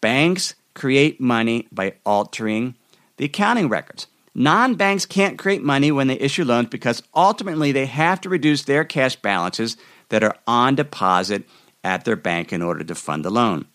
Banks 0.00 0.56
create 0.74 1.20
money 1.20 1.68
by 1.70 1.94
altering 2.04 2.74
the 3.16 3.26
accounting 3.26 3.68
records. 3.68 4.08
Non 4.40 4.74
banks 4.74 5.04
can't 5.04 5.36
create 5.36 5.62
money 5.62 5.92
when 5.92 6.06
they 6.06 6.18
issue 6.18 6.44
loans 6.44 6.70
because 6.70 7.02
ultimately 7.14 7.72
they 7.72 7.84
have 7.84 8.22
to 8.22 8.30
reduce 8.30 8.62
their 8.62 8.84
cash 8.84 9.14
balances 9.14 9.76
that 10.08 10.22
are 10.22 10.34
on 10.46 10.74
deposit 10.74 11.46
at 11.84 12.06
their 12.06 12.16
bank 12.16 12.50
in 12.50 12.62
order 12.62 12.82
to 12.82 12.94
fund 12.94 13.22
the 13.22 13.28
loan. 13.28 13.66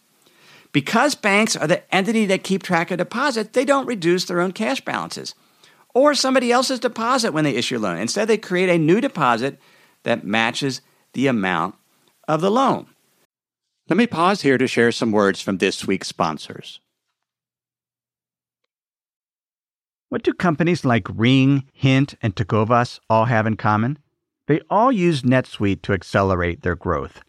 Because 0.72 1.14
banks 1.14 1.56
are 1.56 1.68
the 1.68 1.94
entity 1.94 2.26
that 2.26 2.44
keep 2.44 2.64
track 2.64 2.90
of 2.90 2.98
deposits, 2.98 3.52
they 3.52 3.64
don't 3.64 3.86
reduce 3.86 4.26
their 4.26 4.42
own 4.42 4.54
cash 4.54 4.82
balances 4.82 5.36
or 5.94 6.16
somebody 6.16 6.52
else's 6.52 6.80
deposit 6.80 7.32
when 7.32 7.44
they 7.44 7.54
issue 7.56 7.78
a 7.78 7.80
loan. 7.80 8.00
Instead, 8.00 8.28
they 8.28 8.36
create 8.36 8.70
a 8.70 8.80
new 8.80 9.00
deposit 9.00 9.60
that 10.02 10.26
matches 10.26 10.82
the 11.14 11.28
amount 11.28 11.76
of 12.28 12.42
the 12.42 12.50
loan. 12.50 12.88
Let 13.88 13.98
me 13.98 14.08
pause 14.08 14.42
here 14.42 14.58
to 14.58 14.66
share 14.66 14.92
some 14.92 15.12
words 15.12 15.42
from 15.42 15.60
this 15.60 15.86
week's 15.86 16.08
sponsors. 16.08 16.80
What 20.16 20.24
do 20.24 20.32
companies 20.32 20.86
like 20.86 21.10
Ring, 21.14 21.66
Hint, 21.74 22.16
and 22.22 22.34
Tecovas 22.34 23.02
all 23.10 23.26
have 23.26 23.46
in 23.46 23.58
common? 23.58 24.00
They 24.48 24.62
all 24.70 24.90
use 24.90 25.24
NetSuite 25.24 25.82
to 25.82 25.92
accelerate 25.92 26.62
their 26.62 26.78
growth. 26.78 27.20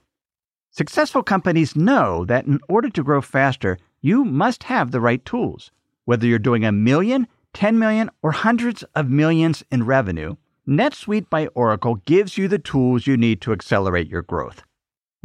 Successful 0.71 1.25
companies 1.25 1.75
know 1.75 2.25
that 2.27 2.47
in 2.47 2.61
order 2.69 2.89
to 2.91 3.03
grow 3.03 3.21
faster, 3.21 3.77
you 4.03 4.25
must 4.25 4.63
have 4.63 4.93
the 4.93 5.01
right 5.01 5.25
tools. 5.25 5.73
Whether 6.05 6.29
you're 6.29 6.39
doing 6.39 6.65
a 6.65 6.71
million, 6.71 7.27
10 7.55 7.77
million, 7.77 8.09
or 8.23 8.31
hundreds 8.31 8.85
of 8.95 9.11
millions 9.11 9.65
in 9.73 9.85
revenue, 9.85 10.37
NetSuite 10.69 11.29
by 11.29 11.49
Oracle 11.57 11.97
gives 12.07 12.39
you 12.39 12.47
the 12.47 12.61
tools 12.61 13.05
you 13.05 13.17
need 13.17 13.41
to 13.41 13.53
accelerate 13.53 14.09
your 14.09 14.23
growth. 14.23 14.63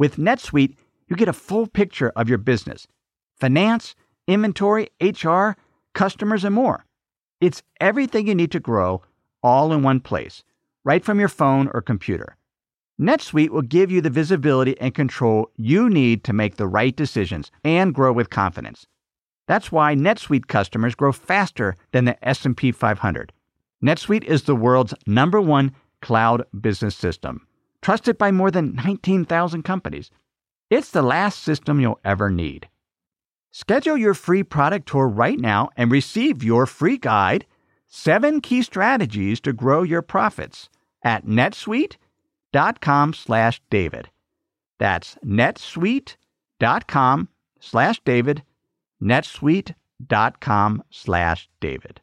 With 0.00 0.16
NetSuite, 0.16 0.74
you 1.06 1.14
get 1.14 1.28
a 1.28 1.32
full 1.32 1.68
picture 1.68 2.10
of 2.16 2.28
your 2.28 2.38
business 2.38 2.88
finance, 3.38 3.94
inventory, 4.26 4.88
HR, 5.00 5.50
customers, 5.94 6.42
and 6.42 6.56
more. 6.56 6.86
It's 7.42 7.64
everything 7.80 8.28
you 8.28 8.36
need 8.36 8.52
to 8.52 8.60
grow 8.60 9.02
all 9.42 9.72
in 9.72 9.82
one 9.82 9.98
place, 9.98 10.44
right 10.84 11.04
from 11.04 11.18
your 11.18 11.28
phone 11.28 11.68
or 11.74 11.82
computer. 11.82 12.36
NetSuite 13.00 13.50
will 13.50 13.62
give 13.62 13.90
you 13.90 14.00
the 14.00 14.10
visibility 14.10 14.78
and 14.80 14.94
control 14.94 15.50
you 15.56 15.90
need 15.90 16.22
to 16.22 16.32
make 16.32 16.54
the 16.54 16.68
right 16.68 16.94
decisions 16.94 17.50
and 17.64 17.92
grow 17.92 18.12
with 18.12 18.30
confidence. 18.30 18.86
That's 19.48 19.72
why 19.72 19.96
NetSuite 19.96 20.46
customers 20.46 20.94
grow 20.94 21.10
faster 21.10 21.74
than 21.90 22.04
the 22.04 22.16
S&P 22.28 22.70
500. 22.70 23.32
NetSuite 23.82 24.22
is 24.22 24.44
the 24.44 24.54
world's 24.54 24.94
number 25.08 25.40
1 25.40 25.74
cloud 26.00 26.44
business 26.60 26.94
system, 26.94 27.44
trusted 27.80 28.18
by 28.18 28.30
more 28.30 28.52
than 28.52 28.76
19,000 28.76 29.64
companies. 29.64 30.12
It's 30.70 30.92
the 30.92 31.02
last 31.02 31.42
system 31.42 31.80
you'll 31.80 31.98
ever 32.04 32.30
need. 32.30 32.68
Schedule 33.52 33.98
your 33.98 34.14
free 34.14 34.42
product 34.42 34.88
tour 34.88 35.06
right 35.06 35.38
now 35.38 35.68
and 35.76 35.92
receive 35.92 36.42
your 36.42 36.64
free 36.64 36.96
guide, 36.96 37.44
7 37.86 38.40
key 38.40 38.62
strategies 38.62 39.40
to 39.40 39.52
grow 39.52 39.82
your 39.82 40.00
profits 40.00 40.70
at 41.04 41.26
netsuite.com 41.26 43.12
slash 43.12 43.60
David. 43.70 44.08
That's 44.78 45.16
netsuite.com 45.24 47.28
slash 47.60 48.00
David, 48.04 48.42
netsuite.com 49.02 50.82
slash 50.90 51.48
David. 51.60 52.00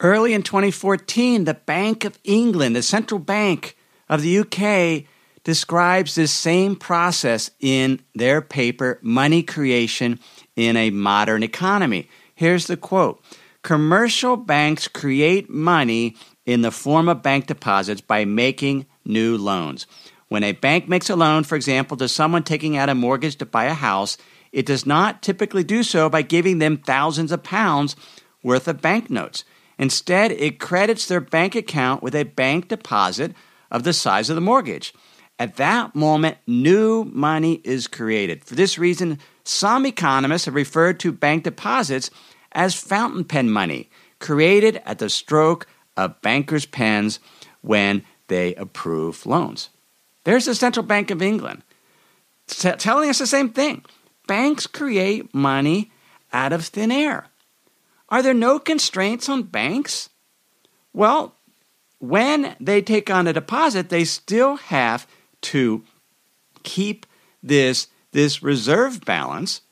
Early 0.00 0.32
in 0.32 0.42
2014, 0.42 1.44
the 1.44 1.54
Bank 1.54 2.04
of 2.04 2.18
England, 2.24 2.74
the 2.74 2.82
central 2.82 3.18
bank 3.18 3.76
of 4.08 4.22
the 4.22 4.38
UK, 4.38 5.04
describes 5.46 6.16
this 6.16 6.32
same 6.32 6.74
process 6.74 7.52
in 7.60 8.00
their 8.16 8.42
paper, 8.42 8.98
Money 9.00 9.44
Creation 9.44 10.18
in 10.56 10.76
a 10.76 10.90
Modern 10.90 11.44
Economy. 11.44 12.08
Here's 12.34 12.66
the 12.66 12.76
quote 12.76 13.22
Commercial 13.62 14.36
banks 14.36 14.88
create 14.88 15.48
money 15.48 16.16
in 16.46 16.62
the 16.62 16.72
form 16.72 17.08
of 17.08 17.22
bank 17.22 17.46
deposits 17.46 18.00
by 18.00 18.24
making 18.24 18.86
new 19.04 19.36
loans. 19.38 19.86
When 20.26 20.42
a 20.42 20.50
bank 20.50 20.88
makes 20.88 21.08
a 21.08 21.14
loan, 21.14 21.44
for 21.44 21.54
example, 21.54 21.96
to 21.98 22.08
someone 22.08 22.42
taking 22.42 22.76
out 22.76 22.88
a 22.88 22.96
mortgage 22.96 23.36
to 23.36 23.46
buy 23.46 23.66
a 23.66 23.74
house, 23.74 24.18
it 24.50 24.66
does 24.66 24.84
not 24.84 25.22
typically 25.22 25.62
do 25.62 25.84
so 25.84 26.10
by 26.10 26.22
giving 26.22 26.58
them 26.58 26.76
thousands 26.76 27.30
of 27.30 27.44
pounds 27.44 27.94
worth 28.42 28.66
of 28.66 28.82
banknotes. 28.82 29.44
Instead, 29.78 30.32
it 30.32 30.58
credits 30.58 31.06
their 31.06 31.20
bank 31.20 31.54
account 31.54 32.02
with 32.02 32.16
a 32.16 32.24
bank 32.24 32.66
deposit 32.66 33.32
of 33.70 33.84
the 33.84 33.92
size 33.92 34.28
of 34.28 34.34
the 34.34 34.40
mortgage. 34.40 34.92
At 35.38 35.56
that 35.56 35.94
moment, 35.94 36.38
new 36.46 37.04
money 37.04 37.60
is 37.62 37.86
created. 37.86 38.44
For 38.44 38.54
this 38.54 38.78
reason, 38.78 39.18
some 39.44 39.84
economists 39.84 40.46
have 40.46 40.54
referred 40.54 40.98
to 41.00 41.12
bank 41.12 41.44
deposits 41.44 42.10
as 42.52 42.74
fountain 42.74 43.24
pen 43.24 43.50
money, 43.50 43.90
created 44.18 44.80
at 44.86 44.98
the 44.98 45.10
stroke 45.10 45.66
of 45.96 46.20
bankers' 46.22 46.64
pens 46.64 47.20
when 47.60 48.02
they 48.28 48.54
approve 48.54 49.26
loans. 49.26 49.68
There's 50.24 50.46
the 50.46 50.54
Central 50.54 50.84
Bank 50.84 51.10
of 51.10 51.22
England 51.22 51.62
t- 52.46 52.72
telling 52.72 53.08
us 53.10 53.18
the 53.18 53.26
same 53.26 53.50
thing. 53.50 53.84
Banks 54.26 54.66
create 54.66 55.34
money 55.34 55.92
out 56.32 56.52
of 56.52 56.64
thin 56.64 56.90
air. 56.90 57.26
Are 58.08 58.22
there 58.22 58.34
no 58.34 58.58
constraints 58.58 59.28
on 59.28 59.44
banks? 59.44 60.08
Well, 60.92 61.34
when 61.98 62.56
they 62.60 62.82
take 62.82 63.10
on 63.10 63.26
a 63.26 63.32
deposit, 63.32 63.88
they 63.88 64.04
still 64.04 64.56
have 64.56 65.06
to 65.42 65.84
keep 66.62 67.06
this, 67.42 67.88
this 68.12 68.42
reserve 68.42 69.04
balance. 69.04 69.62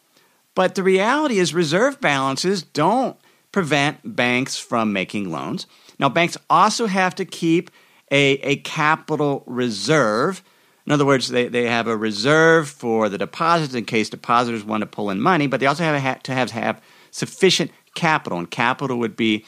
But 0.55 0.75
the 0.75 0.83
reality 0.83 1.39
is, 1.39 1.53
reserve 1.53 2.01
balances 2.01 2.63
don't 2.63 3.17
prevent 3.53 4.17
banks 4.17 4.59
from 4.59 4.93
making 4.93 5.31
loans. 5.31 5.67
Now, 5.99 6.09
banks 6.09 6.37
also 6.51 6.87
have 6.87 7.15
to 7.17 7.25
keep 7.25 7.71
a, 8.11 8.33
a 8.43 8.57
capital 8.57 9.43
reserve. 9.47 10.43
In 10.87 10.93
other 10.93 11.07
words, 11.07 11.29
they, 11.29 11.49
they 11.49 11.67
have 11.67 11.87
a 11.87 11.97
reserve 11.97 12.69
for 12.69 13.09
the 13.09 13.19
deposits 13.19 13.75
in 13.75 13.85
case 13.85 14.11
depositors 14.11 14.65
want 14.65 14.83
to 14.83 14.87
pull 14.87 15.11
in 15.11 15.21
money, 15.21 15.47
but 15.47 15.61
they 15.61 15.67
also 15.67 15.85
have 15.85 16.23
to 16.25 16.33
have, 16.33 16.51
have 16.51 16.83
sufficient 17.11 17.71
capital, 17.95 18.39
and 18.39 18.51
capital 18.51 18.99
would 18.99 19.17
be 19.17 19.45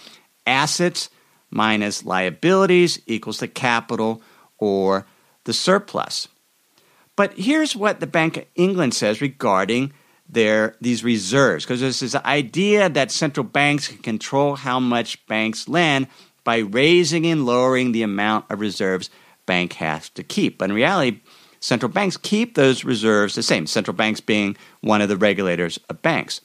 assets 0.46 1.10
minus 1.50 2.04
liabilities 2.04 3.00
equals 3.06 3.38
the 3.38 3.48
capital 3.48 4.22
or 4.58 5.06
the 5.46 5.54
surplus. 5.54 6.28
But 7.16 7.32
here's 7.32 7.74
what 7.74 8.00
the 8.00 8.06
Bank 8.06 8.36
of 8.36 8.44
England 8.54 8.92
says 8.92 9.22
regarding 9.22 9.92
their 10.28 10.76
these 10.80 11.02
reserves, 11.02 11.64
because 11.64 11.80
there's 11.80 12.00
this 12.00 12.14
idea 12.14 12.88
that 12.90 13.10
central 13.10 13.44
banks 13.44 13.88
can 13.88 13.98
control 13.98 14.56
how 14.56 14.78
much 14.78 15.24
banks 15.26 15.68
lend 15.68 16.08
by 16.44 16.58
raising 16.58 17.26
and 17.26 17.46
lowering 17.46 17.92
the 17.92 18.02
amount 18.02 18.44
of 18.50 18.60
reserves 18.60 19.08
bank 19.46 19.74
has 19.74 20.08
to 20.10 20.22
keep. 20.22 20.58
But 20.58 20.70
in 20.70 20.76
reality, 20.76 21.20
central 21.60 21.90
banks 21.90 22.16
keep 22.16 22.54
those 22.54 22.84
reserves 22.84 23.34
the 23.34 23.42
same. 23.42 23.66
Central 23.66 23.96
banks 23.96 24.20
being 24.20 24.56
one 24.80 25.00
of 25.00 25.08
the 25.08 25.16
regulators 25.16 25.78
of 25.88 26.02
banks, 26.02 26.40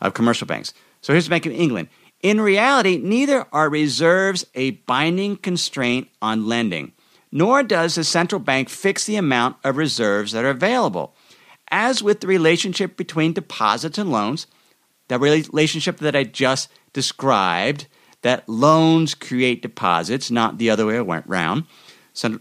of 0.00 0.14
commercial 0.14 0.46
banks. 0.46 0.74
So 1.00 1.12
here's 1.12 1.24
the 1.24 1.30
Bank 1.30 1.46
of 1.46 1.52
England. 1.52 1.88
In 2.20 2.40
reality, 2.40 2.98
neither 3.02 3.46
are 3.52 3.68
reserves 3.68 4.46
a 4.54 4.72
binding 4.72 5.36
constraint 5.36 6.08
on 6.22 6.46
lending, 6.46 6.92
nor 7.34 7.64
does 7.64 7.96
the 7.96 8.04
central 8.04 8.38
bank 8.38 8.68
fix 8.68 9.04
the 9.04 9.16
amount 9.16 9.56
of 9.64 9.76
reserves 9.76 10.30
that 10.32 10.44
are 10.44 10.50
available. 10.50 11.16
As 11.68 12.00
with 12.00 12.20
the 12.20 12.28
relationship 12.28 12.96
between 12.96 13.32
deposits 13.32 13.98
and 13.98 14.12
loans, 14.12 14.46
the 15.08 15.18
relationship 15.18 15.98
that 15.98 16.14
I 16.14 16.22
just 16.22 16.70
described, 16.92 17.88
that 18.22 18.48
loans 18.48 19.16
create 19.16 19.62
deposits, 19.62 20.30
not 20.30 20.58
the 20.58 20.70
other 20.70 20.86
way 20.86 21.22
around. 21.26 21.64
So 22.12 22.38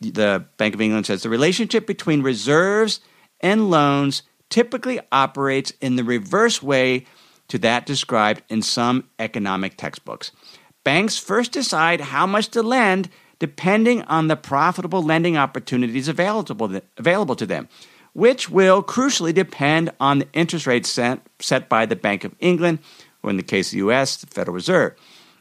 the 0.00 0.46
Bank 0.58 0.74
of 0.74 0.80
England 0.80 1.06
says 1.06 1.24
the 1.24 1.28
relationship 1.28 1.84
between 1.84 2.22
reserves 2.22 3.00
and 3.40 3.68
loans 3.68 4.22
typically 4.48 5.00
operates 5.10 5.72
in 5.80 5.96
the 5.96 6.04
reverse 6.04 6.62
way 6.62 7.04
to 7.48 7.58
that 7.58 7.84
described 7.84 8.42
in 8.48 8.62
some 8.62 9.08
economic 9.18 9.76
textbooks. 9.76 10.30
Banks 10.84 11.18
first 11.18 11.50
decide 11.50 12.00
how 12.00 12.26
much 12.26 12.48
to 12.50 12.62
lend 12.62 13.08
depending 13.38 14.02
on 14.02 14.28
the 14.28 14.36
profitable 14.36 15.02
lending 15.02 15.36
opportunities 15.36 16.08
available, 16.08 16.80
available 16.96 17.36
to 17.36 17.46
them, 17.46 17.68
which 18.12 18.48
will 18.48 18.82
crucially 18.82 19.34
depend 19.34 19.90
on 20.00 20.20
the 20.20 20.28
interest 20.32 20.66
rate 20.66 20.86
set, 20.86 21.20
set 21.38 21.68
by 21.68 21.84
the 21.84 21.96
Bank 21.96 22.24
of 22.24 22.34
England, 22.40 22.78
or 23.22 23.30
in 23.30 23.36
the 23.36 23.42
case 23.42 23.68
of 23.68 23.72
the 23.72 23.78
US, 23.88 24.16
the 24.16 24.26
Federal 24.26 24.54
Reserve. 24.54 24.94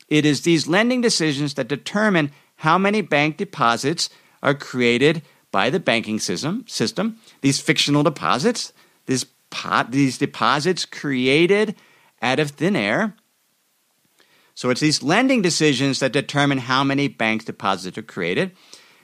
It 0.10 0.26
is 0.26 0.42
these 0.42 0.68
lending 0.68 1.02
decisions 1.02 1.54
that 1.56 1.68
determine 1.68 2.32
how 2.58 2.78
many 2.78 3.02
bank 3.02 3.38
deposits 3.38 4.10
are 4.44 4.54
created 4.54 5.22
by 5.52 5.70
the 5.70 5.80
banking 5.80 6.20
system. 6.20 6.66
system. 6.68 7.18
These 7.42 7.62
fictional 7.62 8.04
deposits, 8.04 8.74
these, 9.06 9.26
these 9.90 10.18
deposits 10.18 10.86
created 10.86 11.76
out 12.22 12.40
of 12.40 12.52
thin 12.52 12.76
air. 12.76 13.16
So 14.56 14.70
it's 14.70 14.82
these 14.82 15.04
lending 15.04 15.42
decisions 15.42 16.00
that 16.00 16.14
determine 16.14 16.58
how 16.58 16.84
many 16.84 17.08
bank 17.08 17.46
deposits 17.46 17.98
are 17.98 18.02
created. 18.02 18.52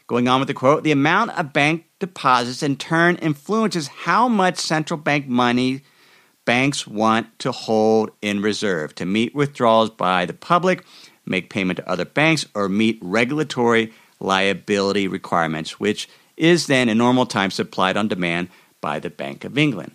Going 0.08 0.28
on 0.28 0.40
with 0.40 0.48
the 0.48 0.54
quote, 0.54 0.84
the 0.84 0.92
amount 0.92 1.38
of 1.38 1.54
bank 1.54 1.86
deposits 2.00 2.64
in 2.64 2.78
turn 2.78 3.18
influences 3.18 3.88
how 3.88 4.28
much 4.28 4.58
central 4.58 4.98
bank 4.98 5.28
money 5.28 5.82
banks 6.44 6.88
want 6.88 7.38
to 7.40 7.52
hold 7.52 8.12
in 8.22 8.42
reserve 8.42 8.96
to 8.96 9.06
meet 9.06 9.36
withdrawals 9.36 9.90
by 9.92 10.26
the 10.26 10.34
public, 10.34 10.84
make 11.26 11.50
payment 11.50 11.78
to 11.78 11.90
other 11.90 12.06
banks, 12.06 12.46
or 12.56 12.68
meet 12.68 12.98
regulatory 13.02 13.94
liability 14.20 15.08
requirements, 15.08 15.80
which 15.80 16.10
is 16.36 16.68
then 16.68 16.90
in 16.90 16.98
normal 16.98 17.26
times 17.26 17.54
supplied 17.54 17.96
on 17.96 18.08
demand 18.08 18.50
by 18.82 19.00
the 19.00 19.10
Bank 19.10 19.44
of 19.44 19.58
England 19.58 19.94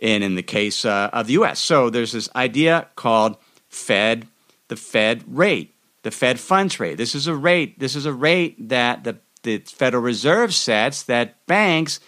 and 0.00 0.22
in 0.22 0.34
the 0.34 0.42
case 0.42 0.84
uh, 0.84 1.10
of 1.12 1.26
the 1.26 1.34
U.S. 1.34 1.58
So 1.58 1.90
there's 1.90 2.12
this 2.12 2.28
idea 2.36 2.88
called 2.96 3.36
Fed, 3.68 4.26
the 4.74 4.80
Fed 4.80 5.22
rate, 5.26 5.74
the 6.02 6.10
Fed 6.10 6.40
funds 6.40 6.80
rate. 6.80 6.96
This 6.96 7.14
is 7.14 7.28
a 7.28 7.34
rate. 7.34 7.78
This 7.78 7.94
is 7.94 8.06
a 8.06 8.12
rate 8.12 8.68
that 8.68 9.04
the, 9.04 9.18
the 9.44 9.58
Federal 9.58 10.02
Reserve 10.02 10.52
sets 10.52 11.04
that 11.04 11.46
banks 11.46 12.00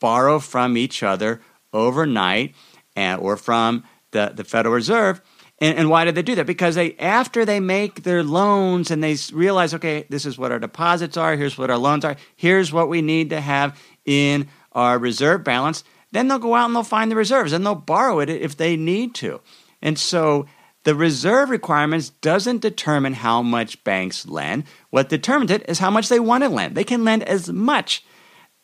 borrow 0.00 0.38
from 0.38 0.76
each 0.76 1.02
other 1.02 1.40
overnight, 1.72 2.54
and, 2.94 3.20
or 3.20 3.36
from 3.36 3.84
the, 4.10 4.32
the 4.34 4.44
Federal 4.44 4.74
Reserve. 4.74 5.22
And, 5.60 5.78
and, 5.78 5.90
why 5.90 6.04
did 6.04 6.14
they 6.14 6.22
do 6.22 6.34
that? 6.34 6.46
Because 6.46 6.74
they, 6.74 6.94
after 6.96 7.44
they 7.44 7.58
make 7.58 8.02
their 8.02 8.22
loans 8.22 8.90
and 8.90 9.02
they 9.02 9.16
realize, 9.32 9.72
okay, 9.74 10.04
this 10.10 10.26
is 10.26 10.36
what 10.36 10.52
our 10.52 10.58
deposits 10.58 11.16
are, 11.16 11.36
here's 11.36 11.56
what 11.56 11.70
our 11.70 11.78
loans 11.78 12.04
are, 12.04 12.16
here's 12.36 12.70
what 12.70 12.88
we 12.88 13.02
need 13.02 13.30
to 13.30 13.40
have 13.40 13.80
in 14.04 14.48
our 14.72 14.98
reserve 14.98 15.42
balance 15.42 15.84
then 16.12 16.28
they'll 16.28 16.38
go 16.38 16.54
out 16.54 16.66
and 16.66 16.74
they'll 16.74 16.82
find 16.82 17.10
the 17.10 17.16
reserves 17.16 17.52
and 17.52 17.64
they'll 17.64 17.74
borrow 17.74 18.20
it 18.20 18.28
if 18.28 18.56
they 18.56 18.76
need 18.76 19.14
to. 19.16 19.40
And 19.82 19.98
so 19.98 20.46
the 20.84 20.94
reserve 20.94 21.50
requirements 21.50 22.10
doesn't 22.10 22.62
determine 22.62 23.14
how 23.14 23.42
much 23.42 23.82
banks 23.84 24.26
lend. 24.26 24.64
What 24.90 25.08
determines 25.08 25.50
it 25.50 25.68
is 25.68 25.78
how 25.78 25.90
much 25.90 26.08
they 26.08 26.20
want 26.20 26.44
to 26.44 26.48
lend. 26.48 26.74
They 26.74 26.84
can 26.84 27.04
lend 27.04 27.24
as 27.24 27.50
much 27.50 28.04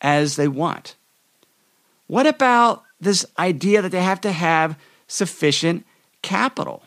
as 0.01 0.35
they 0.35 0.47
want. 0.47 0.95
What 2.07 2.25
about 2.25 2.83
this 2.99 3.25
idea 3.37 3.81
that 3.81 3.91
they 3.91 4.03
have 4.03 4.21
to 4.21 4.31
have 4.31 4.77
sufficient 5.07 5.85
capital? 6.21 6.83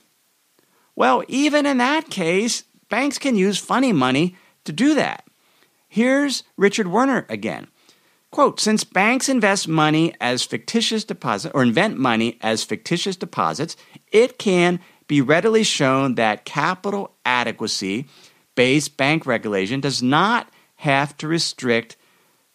Well, 0.97 1.23
even 1.29 1.67
in 1.67 1.79
that 1.79 2.11
case, 2.11 2.65
banks 2.89 3.19
can 3.19 3.37
use 3.37 3.59
funny 3.59 3.93
money 3.93 4.37
to 4.65 4.73
do 4.73 4.95
that. 4.95 5.25
Here's 5.89 6.43
Richard 6.57 6.89
Werner 6.89 7.27
again. 7.29 7.69
Quote, 8.31 8.61
since 8.61 8.85
banks 8.85 9.29
invest 9.29 9.69
money 9.69 10.15
as 10.21 10.45
fictitious 10.45 11.05
deposits 11.05 11.53
or 11.55 11.63
invent 11.63 11.99
money 11.99 12.39
as 12.43 12.63
fictitious 12.63 13.17
deposits, 13.17 13.77
it 14.13 14.39
can 14.39 14.81
be 15.09 15.21
readily 15.21 15.65
shown 15.65 16.15
that 16.15 16.45
capital 16.45 17.17
adequacy 17.25 18.07
based 18.55 18.97
bank 18.97 19.27
regulation 19.27 19.81
does 19.81 20.03
not 20.03 20.49
have 20.77 21.17
to 21.17 21.27
restrict 21.27 21.97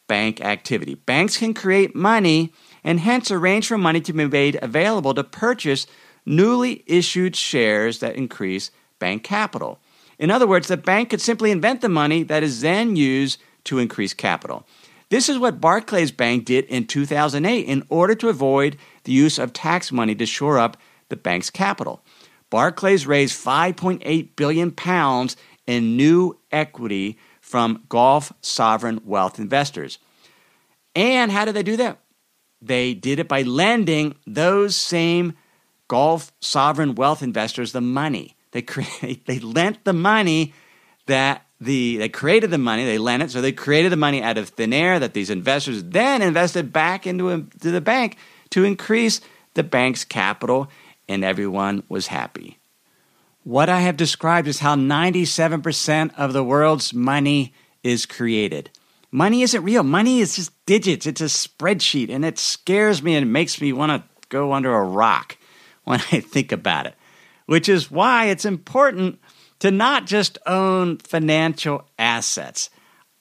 bank 0.08 0.42
activity. 0.42 0.96
Banks 0.96 1.38
can 1.38 1.54
create 1.54 1.96
money 1.96 2.54
and 2.84 3.00
hence 3.00 3.32
arrange 3.32 3.68
for 3.68 3.78
money 3.78 4.02
to 4.02 4.14
be 4.14 4.28
made 4.28 4.60
available 4.62 5.14
to 5.14 5.24
purchase 5.24 5.88
newly 6.26 6.84
issued 6.88 7.36
shares 7.36 8.00
that 8.00 8.16
increase 8.16 8.70
bank 9.00 9.24
capital. 9.24 9.80
In 10.20 10.30
other 10.30 10.48
words, 10.48 10.68
the 10.68 10.78
bank 10.78 11.10
could 11.10 11.22
simply 11.22 11.52
invent 11.52 11.82
the 11.82 11.90
money 11.90 12.24
that 12.24 12.44
is 12.44 12.62
then 12.62 12.96
used 12.96 13.40
to 13.66 13.80
increase 13.80 14.14
capital. 14.14 14.68
This 15.10 15.30
is 15.30 15.38
what 15.38 15.62
Barclays 15.62 16.12
Bank 16.12 16.46
did 16.46 16.66
in 16.66 16.86
2008 16.86 17.66
in 17.66 17.84
order 17.90 18.16
to 18.16 18.30
avoid 18.30 18.78
the 19.04 19.12
use 19.12 19.38
of 19.38 19.54
tax 19.54 19.92
money 19.92 20.16
to 20.16 20.26
shore 20.26 20.60
up 20.60 20.78
the 21.10 21.16
bank's 21.16 21.50
capital. 21.50 22.03
Barclays 22.54 23.08
raised 23.08 23.44
5.8 23.44 24.36
billion 24.36 24.70
pounds 24.70 25.36
in 25.66 25.98
new 25.98 26.38
equity 26.52 27.18
from 27.42 27.84
Gulf 27.90 28.32
sovereign 28.42 29.02
wealth 29.06 29.40
investors. 29.40 29.98
And 30.94 31.32
how 31.32 31.46
did 31.46 31.56
they 31.56 31.64
do 31.64 31.78
that? 31.78 31.98
They 32.62 32.94
did 32.94 33.18
it 33.18 33.28
by 33.28 33.42
lending 33.42 34.14
those 34.28 34.76
same 34.76 35.34
Gulf 35.88 36.32
sovereign 36.42 36.94
wealth 36.94 37.24
investors 37.24 37.72
the 37.72 37.82
money. 37.82 38.36
They 38.52 38.62
create, 38.74 39.26
they 39.26 39.40
lent 39.40 39.84
the 39.84 39.92
money 39.92 40.54
that 41.08 41.48
the 41.60 41.98
they 41.98 42.10
created 42.10 42.52
the 42.52 42.60
money, 42.60 42.86
they 42.86 43.00
lent 43.00 43.24
it, 43.24 43.32
so 43.32 43.42
they 43.42 43.52
created 43.52 43.92
the 43.92 43.98
money 43.98 44.22
out 44.22 44.38
of 44.38 44.50
thin 44.50 44.74
air 44.74 45.00
that 45.00 45.16
these 45.16 45.32
investors 45.32 45.84
then 45.86 46.22
invested 46.22 46.72
back 46.72 47.08
into, 47.08 47.32
a, 47.32 47.38
the 47.58 47.82
bank 47.82 48.16
to 48.52 48.64
increase 48.64 49.22
the 49.56 49.64
bank's 49.64 50.04
capital, 50.04 50.70
and 51.08 51.24
everyone 51.24 51.84
was 51.90 52.08
happy. 52.08 52.60
What 53.44 53.70
I 53.70 53.82
have 53.82 53.98
described 53.98 54.48
is 54.48 54.60
how 54.60 54.76
97% 54.76 56.14
of 56.18 56.32
the 56.34 56.44
world's 56.44 56.94
money 56.94 57.54
is 57.84 58.06
created. 58.06 58.70
Money 59.12 59.42
isn't 59.44 59.64
real. 59.64 59.84
Money 59.84 60.22
is 60.22 60.38
just 60.38 60.66
digits. 60.66 61.06
It's 61.06 61.22
a 61.22 61.26
spreadsheet, 61.26 62.10
and 62.10 62.24
it 62.24 62.40
scares 62.40 63.04
me 63.04 63.16
and 63.16 63.34
makes 63.34 63.62
me 63.62 63.74
want 63.74 63.92
to 63.92 64.28
go 64.30 64.54
under 64.54 64.74
a 64.74 64.84
rock 64.84 65.38
when 65.84 66.00
I 66.12 66.22
think 66.22 66.52
about 66.52 66.88
it, 66.88 66.96
which 67.46 67.68
is 67.68 67.92
why 67.92 68.26
it's 68.26 68.46
important 68.46 69.20
to 69.60 69.72
not 69.72 70.06
just 70.06 70.38
own 70.46 70.98
financial 70.98 71.88
assets. 72.00 72.70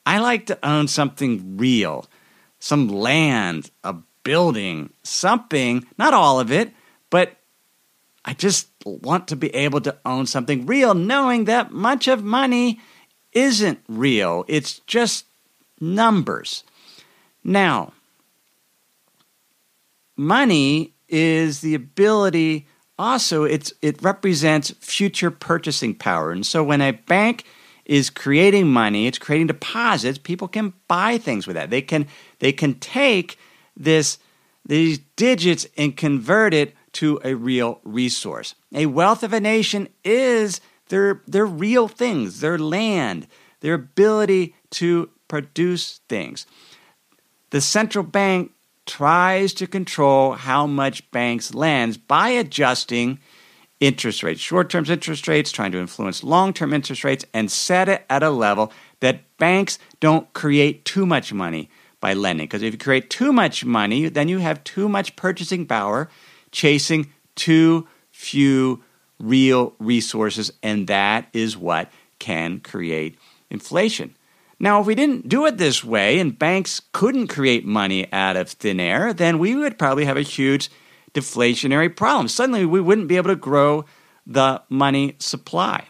I 0.07 0.19
like 0.19 0.47
to 0.47 0.59
own 0.67 0.89
something 0.89 1.57
real, 1.57 2.07
some 2.59 2.89
land, 2.89 3.71
a 3.85 3.97
building, 4.25 4.93
something, 5.03 5.87
not 5.99 6.15
all 6.15 6.41
of 6.41 6.51
it, 6.51 6.73
but 7.11 7.37
I 8.25 8.35
just 8.35 8.69
want 8.85 9.29
to 9.29 9.37
be 9.37 9.55
able 9.55 9.81
to 9.83 9.97
own 10.05 10.27
something 10.27 10.67
real, 10.67 10.95
knowing 10.95 11.47
that 11.47 11.73
much 11.73 12.07
of 12.09 12.23
money 12.23 12.81
isn't 13.33 13.81
real. 13.89 14.45
It's 14.47 14.79
just 14.81 15.27
numbers. 15.81 16.63
Now, 17.43 17.93
money 20.17 20.95
is 21.09 21.61
the 21.61 21.75
ability 21.75 22.67
also 22.99 23.45
it's 23.45 23.73
it 23.83 24.01
represents 24.03 24.71
future 24.81 25.31
purchasing 25.31 25.95
power. 25.95 26.31
And 26.31 26.47
so 26.47 26.63
when 26.63 26.81
a 26.81 26.93
bank 26.93 27.45
is 27.85 28.11
creating 28.11 28.69
money, 28.69 29.07
it's 29.07 29.19
creating 29.19 29.49
deposits, 29.49 30.19
people 30.19 30.47
can 30.49 30.73
buy 30.89 31.19
things 31.19 31.47
with 31.47 31.57
that. 31.57 31.71
They 31.71 31.83
can 31.83 32.07
they 32.39 32.53
can 32.53 32.75
take 32.75 33.39
this 33.77 34.19
these 34.65 34.99
digits 35.17 35.67
and 35.77 35.97
convert 35.97 36.55
it 36.55 36.75
to 36.93 37.21
a 37.25 37.35
real 37.35 37.81
resource. 37.85 38.55
A 38.75 38.87
wealth 38.87 39.23
of 39.23 39.33
a 39.33 39.41
nation 39.41 39.89
is 40.05 40.61
their, 40.89 41.23
their 41.27 41.47
real 41.47 41.89
things, 41.89 42.41
their 42.41 42.59
land, 42.59 43.27
their 43.61 43.75
ability 43.75 44.55
to 44.71 45.11
produce 45.29 46.01
things. 46.09 46.47
The 47.51 47.61
central 47.61 48.05
bank 48.05 48.53
tries 48.87 49.55
to 49.55 49.67
control 49.67 50.33
how 50.33 50.67
much 50.67 51.11
banks 51.11 51.55
lend 51.55 52.07
by 52.09 52.31
adjusting 52.31 53.19
interest 53.81 54.23
rates, 54.23 54.41
short 54.41 54.71
term 54.71 54.85
interest 54.87 55.27
rates, 55.29 55.51
trying 55.51 55.73
to 55.73 55.79
influence 55.79 56.23
long 56.23 56.53
term 56.53 56.73
interest 56.73 57.05
rates, 57.05 57.25
and 57.35 57.51
set 57.51 57.89
it 57.89 58.05
at 58.09 58.23
a 58.23 58.31
level 58.31 58.73
that 59.01 59.37
banks 59.39 59.79
don't 60.01 60.33
create 60.33 60.85
too 60.85 61.05
much 61.05 61.33
money 61.33 61.69
by 62.01 62.15
lending. 62.15 62.47
Because 62.47 62.63
if 62.63 62.73
you 62.73 62.79
create 62.79 63.11
too 63.11 63.33
much 63.33 63.65
money, 63.65 64.09
then 64.09 64.29
you 64.29 64.39
have 64.39 64.63
too 64.65 64.89
much 64.89 65.17
purchasing 65.17 65.67
power 65.67 66.09
chasing 66.53 67.13
too 67.35 67.89
few 68.11 68.83
real 69.19 69.75
resources, 69.79 70.53
and 70.63 70.87
that 70.87 71.29
is 71.33 71.57
what 71.57 71.91
can 72.19 72.61
create 72.61 73.19
inflation. 73.51 74.17
Now, 74.61 74.81
if 74.81 74.87
we 74.87 74.95
didn't 74.95 75.29
do 75.29 75.45
it 75.47 75.59
this 75.59 75.83
way 75.83 76.21
and 76.21 76.39
banks 76.39 76.83
couldn't 76.93 77.27
create 77.27 77.65
money 77.65 78.11
out 78.13 78.37
of 78.37 78.49
thin 78.49 78.79
air, 78.79 79.13
then 79.13 79.39
we 79.39 79.57
would 79.57 79.79
probably 79.79 80.05
have 80.05 80.17
a 80.17 80.23
huge 80.23 80.71
deflationary 81.15 81.95
problem. 81.95 82.29
Suddenly, 82.29 82.65
we 82.65 82.81
wouldn't 82.81 83.09
be 83.09 83.17
able 83.17 83.31
to 83.31 83.37
grow 83.37 83.85
the 84.25 84.63
money 84.69 85.17
supply. 85.19 85.87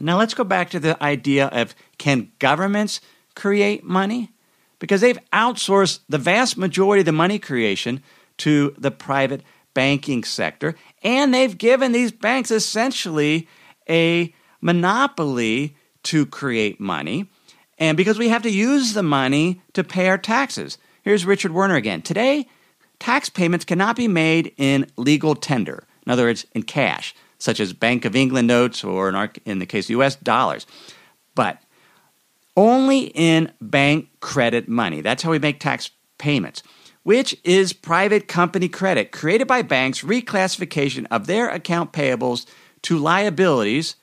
Now, 0.00 0.16
let's 0.16 0.34
go 0.34 0.44
back 0.44 0.70
to 0.70 0.80
the 0.80 1.02
idea 1.02 1.48
of 1.48 1.74
can 1.98 2.32
governments 2.38 3.00
create 3.34 3.84
money? 3.84 4.30
Because 4.78 5.00
they've 5.00 5.18
outsourced 5.32 6.00
the 6.08 6.18
vast 6.18 6.56
majority 6.56 7.00
of 7.00 7.06
the 7.06 7.12
money 7.12 7.38
creation 7.38 8.02
to 8.38 8.74
the 8.78 8.90
private 8.90 9.42
banking 9.74 10.24
sector. 10.24 10.74
And 11.02 11.32
they've 11.32 11.56
given 11.56 11.92
these 11.92 12.12
banks 12.12 12.50
essentially 12.50 13.48
a 13.88 14.34
monopoly 14.60 15.76
to 16.04 16.26
create 16.26 16.80
money. 16.80 17.28
And 17.78 17.96
because 17.96 18.18
we 18.18 18.28
have 18.28 18.42
to 18.42 18.50
use 18.50 18.94
the 18.94 19.02
money 19.02 19.60
to 19.74 19.84
pay 19.84 20.08
our 20.08 20.18
taxes. 20.18 20.78
Here's 21.02 21.24
Richard 21.24 21.52
Werner 21.52 21.76
again. 21.76 22.02
Today, 22.02 22.48
tax 22.98 23.28
payments 23.28 23.64
cannot 23.64 23.96
be 23.96 24.08
made 24.08 24.52
in 24.56 24.90
legal 24.96 25.34
tender, 25.34 25.84
in 26.04 26.12
other 26.12 26.24
words, 26.24 26.44
in 26.52 26.64
cash, 26.64 27.14
such 27.38 27.60
as 27.60 27.72
Bank 27.72 28.04
of 28.04 28.16
England 28.16 28.48
notes 28.48 28.82
or, 28.82 29.08
in, 29.08 29.14
our, 29.14 29.30
in 29.44 29.58
the 29.58 29.66
case 29.66 29.86
of 29.86 30.00
US, 30.00 30.16
dollars. 30.16 30.66
But 31.34 31.62
only 32.56 33.12
in 33.14 33.52
bank 33.60 34.08
credit 34.18 34.68
money. 34.68 35.00
That's 35.00 35.22
how 35.22 35.30
we 35.30 35.38
make 35.38 35.60
tax 35.60 35.90
payments 36.18 36.64
which 37.08 37.34
is 37.42 37.72
private 37.72 38.28
company 38.28 38.68
credit 38.68 39.12
created 39.12 39.48
by 39.48 39.62
banks' 39.62 40.02
reclassification 40.02 41.06
of 41.10 41.26
their 41.26 41.48
account 41.48 41.90
payables 41.90 42.44
to 42.82 42.98
liabilities 42.98 43.96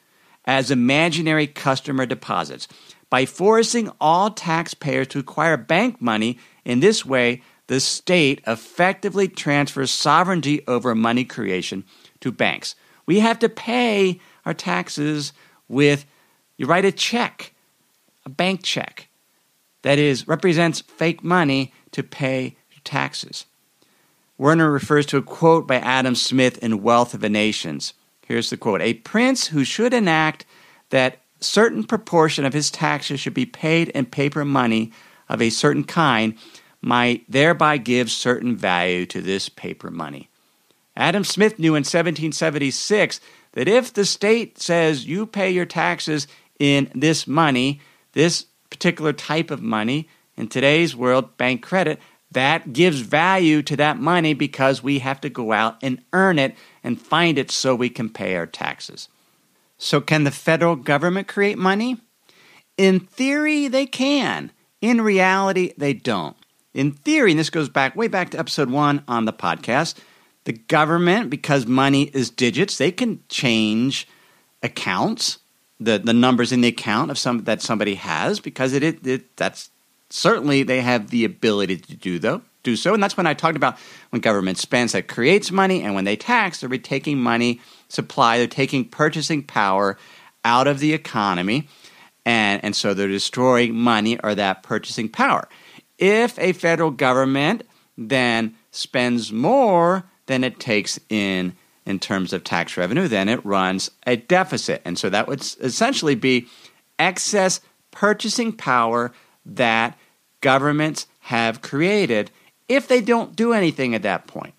as 0.45 0.71
imaginary 0.71 1.45
customer 1.45 2.07
deposits. 2.07 2.67
By 3.11 3.27
forcing 3.27 3.91
all 4.01 4.31
taxpayers 4.31 5.05
to 5.09 5.19
acquire 5.19 5.55
bank 5.55 6.01
money 6.01 6.39
in 6.65 6.79
this 6.79 7.05
way, 7.05 7.43
the 7.67 7.79
state 7.79 8.41
effectively 8.47 9.27
transfers 9.27 9.91
sovereignty 9.91 10.63
over 10.67 10.95
money 10.95 11.25
creation 11.25 11.85
to 12.21 12.31
banks. 12.31 12.73
We 13.05 13.19
have 13.19 13.37
to 13.37 13.49
pay 13.49 14.19
our 14.47 14.55
taxes 14.55 15.31
with, 15.67 16.07
you 16.57 16.65
write 16.65 16.85
a 16.85 16.91
check, 16.91 17.53
a 18.25 18.29
bank 18.29 18.63
check 18.63 19.09
that 19.83 19.99
is 19.99 20.27
represents 20.27 20.81
fake 20.81 21.23
money 21.23 21.71
to 21.91 22.01
pay 22.01 22.57
taxes. 22.85 23.45
Werner 24.37 24.71
refers 24.71 25.05
to 25.07 25.17
a 25.17 25.21
quote 25.21 25.67
by 25.67 25.77
Adam 25.77 26.15
Smith 26.15 26.57
in 26.59 26.83
Wealth 26.83 27.13
of 27.13 27.21
the 27.21 27.29
Nations. 27.29 27.93
Here's 28.25 28.49
the 28.49 28.57
quote 28.57 28.81
A 28.81 28.95
prince 28.95 29.47
who 29.47 29.63
should 29.63 29.93
enact 29.93 30.45
that 30.89 31.19
certain 31.39 31.83
proportion 31.83 32.45
of 32.45 32.53
his 32.53 32.71
taxes 32.71 33.19
should 33.19 33.33
be 33.33 33.45
paid 33.45 33.89
in 33.89 34.05
paper 34.05 34.43
money 34.43 34.91
of 35.29 35.41
a 35.41 35.49
certain 35.49 35.83
kind 35.83 36.37
might 36.81 37.23
thereby 37.29 37.77
give 37.77 38.11
certain 38.11 38.55
value 38.55 39.05
to 39.07 39.21
this 39.21 39.49
paper 39.49 39.89
money. 39.89 40.29
Adam 40.95 41.23
Smith 41.23 41.59
knew 41.59 41.71
in 41.71 41.81
1776 41.81 43.19
that 43.53 43.67
if 43.67 43.93
the 43.93 44.05
state 44.05 44.59
says 44.59 45.05
you 45.05 45.25
pay 45.25 45.49
your 45.49 45.65
taxes 45.65 46.27
in 46.59 46.89
this 46.93 47.27
money, 47.27 47.81
this 48.13 48.45
particular 48.69 49.13
type 49.13 49.51
of 49.51 49.61
money, 49.61 50.07
in 50.37 50.47
today's 50.47 50.95
world, 50.95 51.37
bank 51.37 51.61
credit, 51.61 51.99
that 52.35 52.73
gives 52.73 52.99
value 52.99 53.63
to 53.63 53.77
that 53.77 53.97
money 53.97 54.33
because 54.33 54.83
we 54.83 54.99
have 54.99 55.21
to 55.21 55.29
go 55.29 55.53
out 55.53 55.77
and 55.81 56.03
earn 56.11 56.37
it 56.37 56.53
and 56.83 57.01
find 57.01 57.39
it 57.39 57.49
so 57.49 57.73
we 57.73 57.89
can 57.89 58.09
pay 58.09 58.35
our 58.35 58.45
taxes. 58.45 59.07
So, 59.77 60.01
can 60.01 60.25
the 60.25 60.31
federal 60.31 60.75
government 60.75 61.29
create 61.29 61.57
money? 61.57 61.97
In 62.77 62.99
theory, 62.99 63.69
they 63.69 63.85
can. 63.85 64.51
In 64.81 65.01
reality, 65.01 65.73
they 65.77 65.93
don't. 65.93 66.35
In 66.73 66.91
theory, 66.91 67.31
and 67.31 67.39
this 67.39 67.49
goes 67.49 67.69
back 67.69 67.95
way 67.95 68.09
back 68.09 68.31
to 68.31 68.39
episode 68.39 68.69
one 68.69 69.03
on 69.07 69.23
the 69.23 69.33
podcast, 69.33 69.95
the 70.43 70.53
government, 70.53 71.29
because 71.29 71.65
money 71.65 72.03
is 72.13 72.29
digits, 72.29 72.77
they 72.77 72.91
can 72.91 73.23
change 73.29 74.07
accounts, 74.61 75.39
the, 75.79 75.97
the 75.99 76.13
numbers 76.13 76.51
in 76.51 76.59
the 76.59 76.67
account 76.67 77.11
of 77.11 77.17
some 77.17 77.45
that 77.45 77.61
somebody 77.61 77.95
has, 77.95 78.41
because 78.41 78.73
it, 78.73 78.83
it, 78.83 79.07
it 79.07 79.37
that's 79.37 79.69
certainly 80.15 80.63
they 80.63 80.81
have 80.81 81.09
the 81.09 81.25
ability 81.25 81.77
to 81.77 81.95
do 81.95 82.19
though 82.19 82.41
do 82.63 82.75
so 82.75 82.93
and 82.93 83.03
that's 83.03 83.17
when 83.17 83.27
i 83.27 83.33
talked 83.33 83.57
about 83.57 83.77
when 84.09 84.21
government 84.21 84.57
spends 84.57 84.93
that 84.93 85.07
creates 85.07 85.51
money 85.51 85.83
and 85.83 85.93
when 85.93 86.05
they 86.05 86.15
tax 86.15 86.61
they're 86.61 86.77
taking 86.77 87.17
money 87.17 87.59
supply 87.89 88.37
they're 88.37 88.47
taking 88.47 88.85
purchasing 88.85 89.43
power 89.43 89.97
out 90.43 90.67
of 90.67 90.79
the 90.79 90.93
economy 90.93 91.67
and, 92.25 92.63
and 92.63 92.75
so 92.75 92.93
they're 92.93 93.07
destroying 93.07 93.75
money 93.75 94.19
or 94.19 94.33
that 94.35 94.63
purchasing 94.63 95.09
power. 95.09 95.47
If 95.97 96.37
a 96.39 96.53
federal 96.53 96.91
government 96.91 97.63
then 97.97 98.55
spends 98.71 99.31
more 99.31 100.03
than 100.25 100.43
it 100.43 100.59
takes 100.59 100.99
in 101.09 101.55
in 101.85 101.99
terms 101.99 102.33
of 102.33 102.43
tax 102.43 102.75
revenue 102.77 103.07
then 103.07 103.29
it 103.29 103.45
runs 103.45 103.91
a 104.05 104.17
deficit. 104.17 104.81
And 104.85 104.97
so 104.97 105.09
that 105.09 105.27
would 105.27 105.41
essentially 105.61 106.15
be 106.15 106.47
excess 106.97 107.61
purchasing 107.91 108.51
power 108.51 109.13
that 109.45 109.97
governments 110.45 111.07
have 111.21 111.63
created 111.63 112.29
if 112.69 112.87
they 112.87 113.01
don't 113.01 113.35
do 113.35 113.51
anything 113.51 113.95
at 113.95 114.03
that 114.03 114.27
point. 114.27 114.53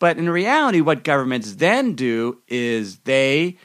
But 0.00 0.18
in 0.18 0.28
reality, 0.28 0.80
what 0.80 1.04
governments 1.04 1.54
then 1.54 1.94
do 1.94 2.38
is 2.48 2.98
they 2.98 3.56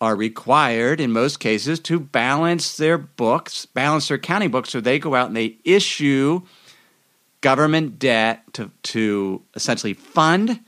are 0.00 0.16
required 0.16 1.00
in 1.00 1.12
most 1.12 1.38
cases 1.38 1.78
to 1.78 2.00
balance 2.00 2.76
their 2.76 2.98
books, 2.98 3.66
balance 3.66 4.08
their 4.08 4.16
accounting 4.16 4.50
books. 4.50 4.70
So 4.70 4.80
they 4.80 4.98
go 4.98 5.14
out 5.14 5.28
and 5.28 5.36
they 5.36 5.58
issue 5.62 6.42
government 7.40 8.00
debt 8.00 8.42
to, 8.54 8.72
to 8.82 9.42
essentially 9.54 9.94
fund, 9.94 10.58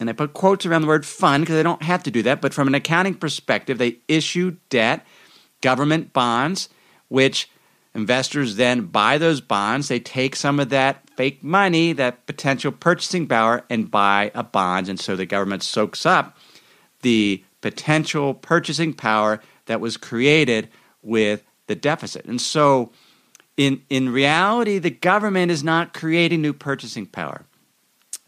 and 0.00 0.08
I 0.08 0.14
put 0.14 0.32
quotes 0.32 0.64
around 0.64 0.80
the 0.80 0.88
word 0.88 1.04
fund 1.04 1.42
because 1.42 1.56
they 1.56 1.62
don't 1.62 1.82
have 1.82 2.02
to 2.04 2.10
do 2.10 2.22
that, 2.22 2.40
but 2.40 2.54
from 2.54 2.68
an 2.68 2.74
accounting 2.74 3.16
perspective, 3.16 3.76
they 3.76 3.98
issue 4.08 4.56
debt, 4.70 5.06
government 5.60 6.14
bonds, 6.14 6.70
which 7.08 7.50
investors 7.94 8.56
then 8.56 8.86
buy 8.86 9.18
those 9.18 9.40
bonds. 9.40 9.88
They 9.88 10.00
take 10.00 10.36
some 10.36 10.58
of 10.60 10.70
that 10.70 11.08
fake 11.16 11.42
money, 11.42 11.92
that 11.92 12.26
potential 12.26 12.72
purchasing 12.72 13.26
power, 13.26 13.64
and 13.68 13.90
buy 13.90 14.30
a 14.34 14.42
bond. 14.42 14.88
And 14.88 14.98
so 14.98 15.16
the 15.16 15.26
government 15.26 15.62
soaks 15.62 16.06
up 16.06 16.36
the 17.02 17.44
potential 17.60 18.34
purchasing 18.34 18.92
power 18.92 19.40
that 19.66 19.80
was 19.80 19.96
created 19.96 20.68
with 21.02 21.42
the 21.66 21.74
deficit. 21.74 22.24
And 22.24 22.40
so 22.40 22.92
in, 23.56 23.82
in 23.90 24.10
reality, 24.10 24.78
the 24.78 24.90
government 24.90 25.50
is 25.50 25.62
not 25.62 25.92
creating 25.92 26.42
new 26.42 26.52
purchasing 26.52 27.06
power 27.06 27.44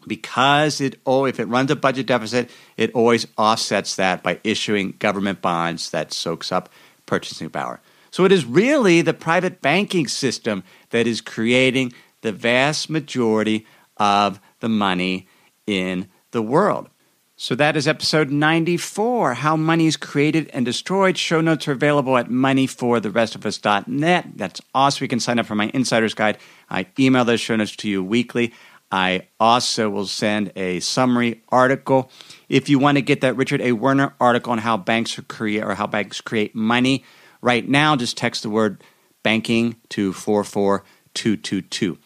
because 0.07 0.81
it 0.81 0.99
oh 1.05 1.25
if 1.25 1.39
it 1.39 1.45
runs 1.45 1.71
a 1.71 1.75
budget 1.75 2.05
deficit, 2.05 2.49
it 2.77 2.93
always 2.93 3.27
offsets 3.37 3.95
that 3.95 4.23
by 4.23 4.39
issuing 4.43 4.93
government 4.99 5.41
bonds 5.41 5.89
that 5.89 6.13
soaks 6.13 6.51
up 6.51 6.69
purchasing 7.05 7.49
power. 7.49 7.79
So 8.15 8.23
it 8.23 8.31
is 8.31 8.45
really 8.45 9.01
the 9.01 9.13
private 9.13 9.61
banking 9.61 10.07
system 10.07 10.63
that 10.91 11.05
is 11.05 11.19
creating 11.19 11.91
the 12.21 12.31
vast 12.31 12.89
majority 12.89 13.67
of 13.97 14.39
the 14.61 14.69
money 14.69 15.27
in 15.67 16.07
the 16.31 16.41
world. 16.41 16.87
So 17.35 17.55
that 17.55 17.75
is 17.75 17.89
episode 17.89 18.31
94 18.31 19.33
How 19.33 19.57
Money 19.57 19.87
is 19.87 19.97
Created 19.97 20.49
and 20.53 20.63
Destroyed. 20.63 21.17
Show 21.17 21.41
notes 21.41 21.67
are 21.67 21.73
available 21.73 22.15
at 22.15 22.29
moneyfortherestofus.net. 22.29 24.27
That's 24.37 24.61
awesome. 24.73 25.03
You 25.03 25.09
can 25.09 25.19
sign 25.19 25.37
up 25.37 25.45
for 25.45 25.55
my 25.55 25.69
insider's 25.73 26.13
guide. 26.13 26.37
I 26.69 26.87
email 26.97 27.25
those 27.25 27.41
show 27.41 27.57
notes 27.57 27.75
to 27.75 27.89
you 27.89 28.01
weekly. 28.01 28.53
I 28.93 29.27
also 29.41 29.89
will 29.89 30.07
send 30.07 30.53
a 30.55 30.79
summary 30.79 31.43
article. 31.49 32.09
If 32.47 32.69
you 32.69 32.79
want 32.79 32.97
to 32.97 33.01
get 33.01 33.19
that 33.19 33.35
Richard 33.35 33.59
A. 33.59 33.73
Werner 33.73 34.13
article 34.21 34.53
on 34.53 34.59
how 34.59 34.77
banks 34.77 35.19
create 35.27 35.65
or 35.65 35.75
how 35.75 35.85
banks 35.85 36.21
create 36.21 36.55
money, 36.55 37.03
right 37.45 37.69
now 37.69 37.95
just 37.95 38.17
text 38.17 38.41
the 38.41 38.49
word 38.49 38.83
banking 39.21 39.75
to 39.89 40.11
44222. 40.11 41.97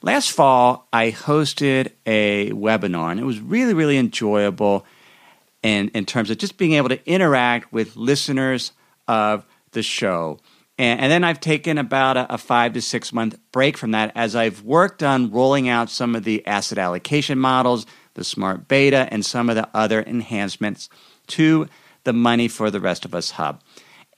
Last 0.00 0.32
fall, 0.32 0.88
I 0.92 1.10
hosted 1.10 1.92
a 2.06 2.50
webinar, 2.52 3.10
and 3.10 3.20
it 3.20 3.24
was 3.24 3.38
really, 3.38 3.74
really 3.74 3.98
enjoyable 3.98 4.86
in, 5.62 5.90
in 5.90 6.06
terms 6.06 6.30
of 6.30 6.38
just 6.38 6.56
being 6.56 6.72
able 6.72 6.88
to 6.88 7.10
interact 7.10 7.72
with 7.72 7.96
listeners 7.96 8.72
of 9.06 9.44
the 9.72 9.82
show. 9.82 10.38
And, 10.78 11.00
and 11.00 11.12
then 11.12 11.24
I've 11.24 11.40
taken 11.40 11.76
about 11.76 12.16
a, 12.16 12.34
a 12.34 12.38
five 12.38 12.72
to 12.72 12.80
six 12.80 13.12
month 13.12 13.38
break 13.52 13.76
from 13.76 13.90
that 13.90 14.12
as 14.14 14.34
I've 14.34 14.62
worked 14.62 15.02
on 15.02 15.30
rolling 15.30 15.68
out 15.68 15.90
some 15.90 16.14
of 16.14 16.24
the 16.24 16.46
asset 16.46 16.78
allocation 16.78 17.38
models, 17.38 17.84
the 18.14 18.24
smart 18.24 18.66
beta, 18.66 19.08
and 19.10 19.26
some 19.26 19.50
of 19.50 19.56
the 19.56 19.68
other 19.74 20.02
enhancements 20.02 20.88
to 21.28 21.68
the 22.04 22.14
Money 22.14 22.48
for 22.48 22.70
the 22.70 22.80
Rest 22.80 23.04
of 23.04 23.14
Us 23.14 23.32
Hub. 23.32 23.60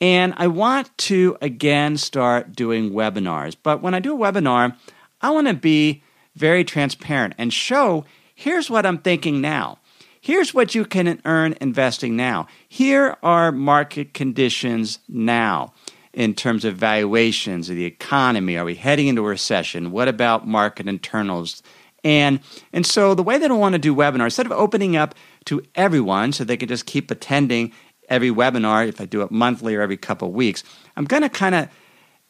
And 0.01 0.35
I 0.37 0.47
want 0.47 0.97
to 0.99 1.37
again 1.41 1.97
start 1.97 2.55
doing 2.55 2.93
webinars. 2.93 3.57
But 3.63 3.83
when 3.83 3.95
I 3.95 4.01
do 4.01 4.15
a 4.15 4.33
webinar, 4.33 4.77
I 5.21 5.31
want 5.31 5.49
to 5.49 5.55
be 5.55 6.03
very 6.37 6.63
transparent 6.65 7.35
and 7.37 7.53
show 7.53 8.05
here's 8.35 8.71
what 8.71 8.87
I'm 8.87 8.99
thinking 8.99 9.41
now. 9.41 9.79
Here's 10.21 10.55
what 10.55 10.75
you 10.75 10.85
can 10.85 11.21
earn 11.25 11.57
investing 11.61 12.17
now. 12.17 12.47
Here 12.69 13.17
are 13.23 13.51
market 13.51 14.15
conditions 14.15 14.99
now 15.09 15.73
in 16.13 16.35
terms 16.35 16.65
of 16.65 16.77
valuations 16.77 17.71
of 17.71 17.77
the 17.77 17.85
economy. 17.85 18.57
Are 18.57 18.65
we 18.65 18.75
heading 18.75 19.09
into 19.09 19.25
a 19.25 19.29
recession? 19.29 19.91
What 19.91 20.09
about 20.09 20.47
market 20.47 20.89
internals? 20.89 21.63
And 22.05 22.41
and 22.73 22.87
so 22.87 23.15
the 23.15 23.23
way 23.23 23.39
that 23.39 23.51
I 23.51 23.55
want 23.55 23.73
to 23.75 23.79
do 23.79 23.95
webinars, 23.95 24.27
instead 24.27 24.47
of 24.47 24.53
opening 24.53 24.97
up 24.97 25.15
to 25.47 25.63
everyone 25.75 26.33
so 26.33 26.45
they 26.45 26.57
can 26.57 26.69
just 26.69 26.87
keep 26.87 27.11
attending 27.11 27.73
every 28.09 28.31
webinar, 28.31 28.89
if 28.89 29.01
I 29.01 29.05
do 29.05 29.23
it 29.23 29.31
monthly 29.31 29.75
or 29.75 29.83
every 29.83 29.97
couple 29.97 30.29
of 30.29 30.35
weeks, 30.35 30.65
I'm 30.97 31.05
going 31.05 31.23
to 31.23 31.29
kind 31.29 31.55
of 31.55 31.69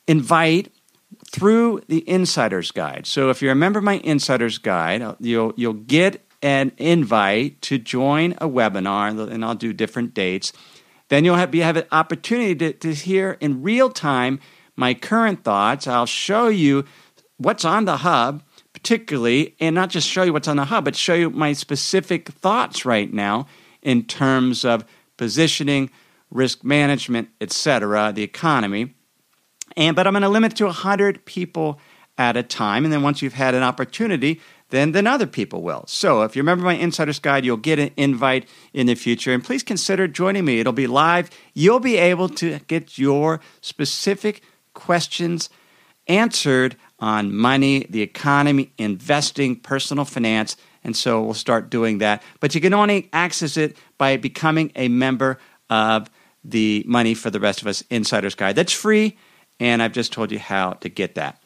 invite 0.07 0.73
through 1.27 1.83
the 1.89 2.09
Insider's 2.09 2.71
Guide. 2.71 3.07
So 3.07 3.31
if 3.31 3.43
you 3.43 3.49
remember 3.49 3.81
my 3.81 4.01
Insider's 4.05 4.59
Guide, 4.59 5.03
uh, 5.03 5.15
you'll 5.21 5.53
you'll 5.57 5.73
get 5.73 6.25
an 6.43 6.73
invite 6.77 7.61
to 7.63 7.79
join 7.79 8.33
a 8.35 8.49
webinar, 8.49 9.31
and 9.31 9.45
I'll 9.45 9.55
do 9.55 9.73
different 9.73 10.15
dates. 10.15 10.53
Then 11.09 11.25
you'll 11.25 11.37
have, 11.37 11.53
have 11.55 11.77
an 11.77 11.87
opportunity 11.91 12.55
to, 12.55 12.73
to 12.75 12.95
hear 12.95 13.37
in 13.41 13.63
real 13.63 13.91
time 13.91 14.41
my 14.77 14.95
current 14.95 15.43
thoughts. 15.43 15.87
I'll 15.87 16.07
show 16.07 16.49
you 16.49 16.85
what's 17.39 17.65
on 17.65 17.87
the 17.87 17.99
hub, 17.99 18.43
particularly, 18.73 19.57
and 19.59 19.75
not 19.75 19.91
just 19.91 20.07
show 20.07 20.23
you 20.23 20.33
what's 20.33 20.49
on 20.49 20.59
the 20.59 20.67
hub, 20.67 20.85
but 20.85 20.95
show 20.95 21.15
you 21.15 21.31
my 21.31 21.53
specific 21.55 22.29
thoughts 22.29 22.85
right 22.85 23.13
now 23.13 23.47
in 23.83 24.05
terms 24.05 24.65
of 24.65 24.85
positioning, 25.19 25.91
risk 26.31 26.65
management, 26.65 27.29
etc., 27.41 28.13
the 28.15 28.23
economy. 28.23 28.95
And 29.77 29.95
but 29.95 30.07
I'm 30.07 30.15
going 30.15 30.23
to 30.23 30.29
limit 30.31 30.57
to 30.57 30.65
100 30.65 31.27
people 31.27 31.79
at 32.17 32.37
a 32.37 32.43
time 32.43 32.85
and 32.85 32.93
then 32.93 33.03
once 33.03 33.23
you've 33.23 33.35
had 33.35 33.55
an 33.55 33.63
opportunity, 33.63 34.41
then 34.71 34.93
then 34.93 35.07
other 35.07 35.27
people 35.27 35.63
will. 35.63 35.85
So, 35.87 36.23
if 36.23 36.35
you 36.35 36.43
remember 36.43 36.65
my 36.65 36.75
insider's 36.75 37.19
guide, 37.19 37.45
you'll 37.45 37.57
get 37.57 37.79
an 37.79 37.91
invite 37.97 38.49
in 38.73 38.87
the 38.87 38.95
future 38.95 39.33
and 39.33 39.45
please 39.45 39.63
consider 39.63 40.09
joining 40.09 40.45
me. 40.45 40.61
It'll 40.61 40.73
be 40.73 40.87
live. 40.87 41.31
You'll 41.55 41.81
be 41.81 41.97
able 41.97 42.29
to 42.31 42.59
get 42.67 42.99
your 42.99 43.41
specific 43.61 44.43
questions 44.75 45.49
answered 46.09 46.77
on 46.99 47.35
money, 47.35 47.87
the 47.89 48.03
economy, 48.03 48.73
investing, 48.79 49.57
personal 49.57 50.05
finance, 50.05 50.57
and 50.89 50.97
so 50.97 51.23
we'll 51.23 51.35
start 51.35 51.71
doing 51.71 51.99
that. 51.99 52.23
But 52.41 52.55
you 52.55 52.61
can 52.61 52.75
only 52.75 53.09
access 53.13 53.57
it 53.57 53.77
by 53.99 54.17
becoming 54.17 54.73
a 54.75 54.89
member 54.89 55.39
of 55.71 56.11
the 56.43 56.83
Money 56.87 57.15
for 57.15 57.31
the 57.31 57.39
Rest 57.39 57.61
of 57.61 57.69
Us 57.69 57.85
Insider's 57.91 58.35
Guide. 58.35 58.57
That's 58.57 58.73
free 58.73 59.17
and 59.61 59.83
I've 59.83 59.93
just 59.93 60.13
told 60.13 60.33
you 60.33 60.39
how 60.39 60.73
to 60.75 60.89
get 60.89 61.15
that. 61.17 61.41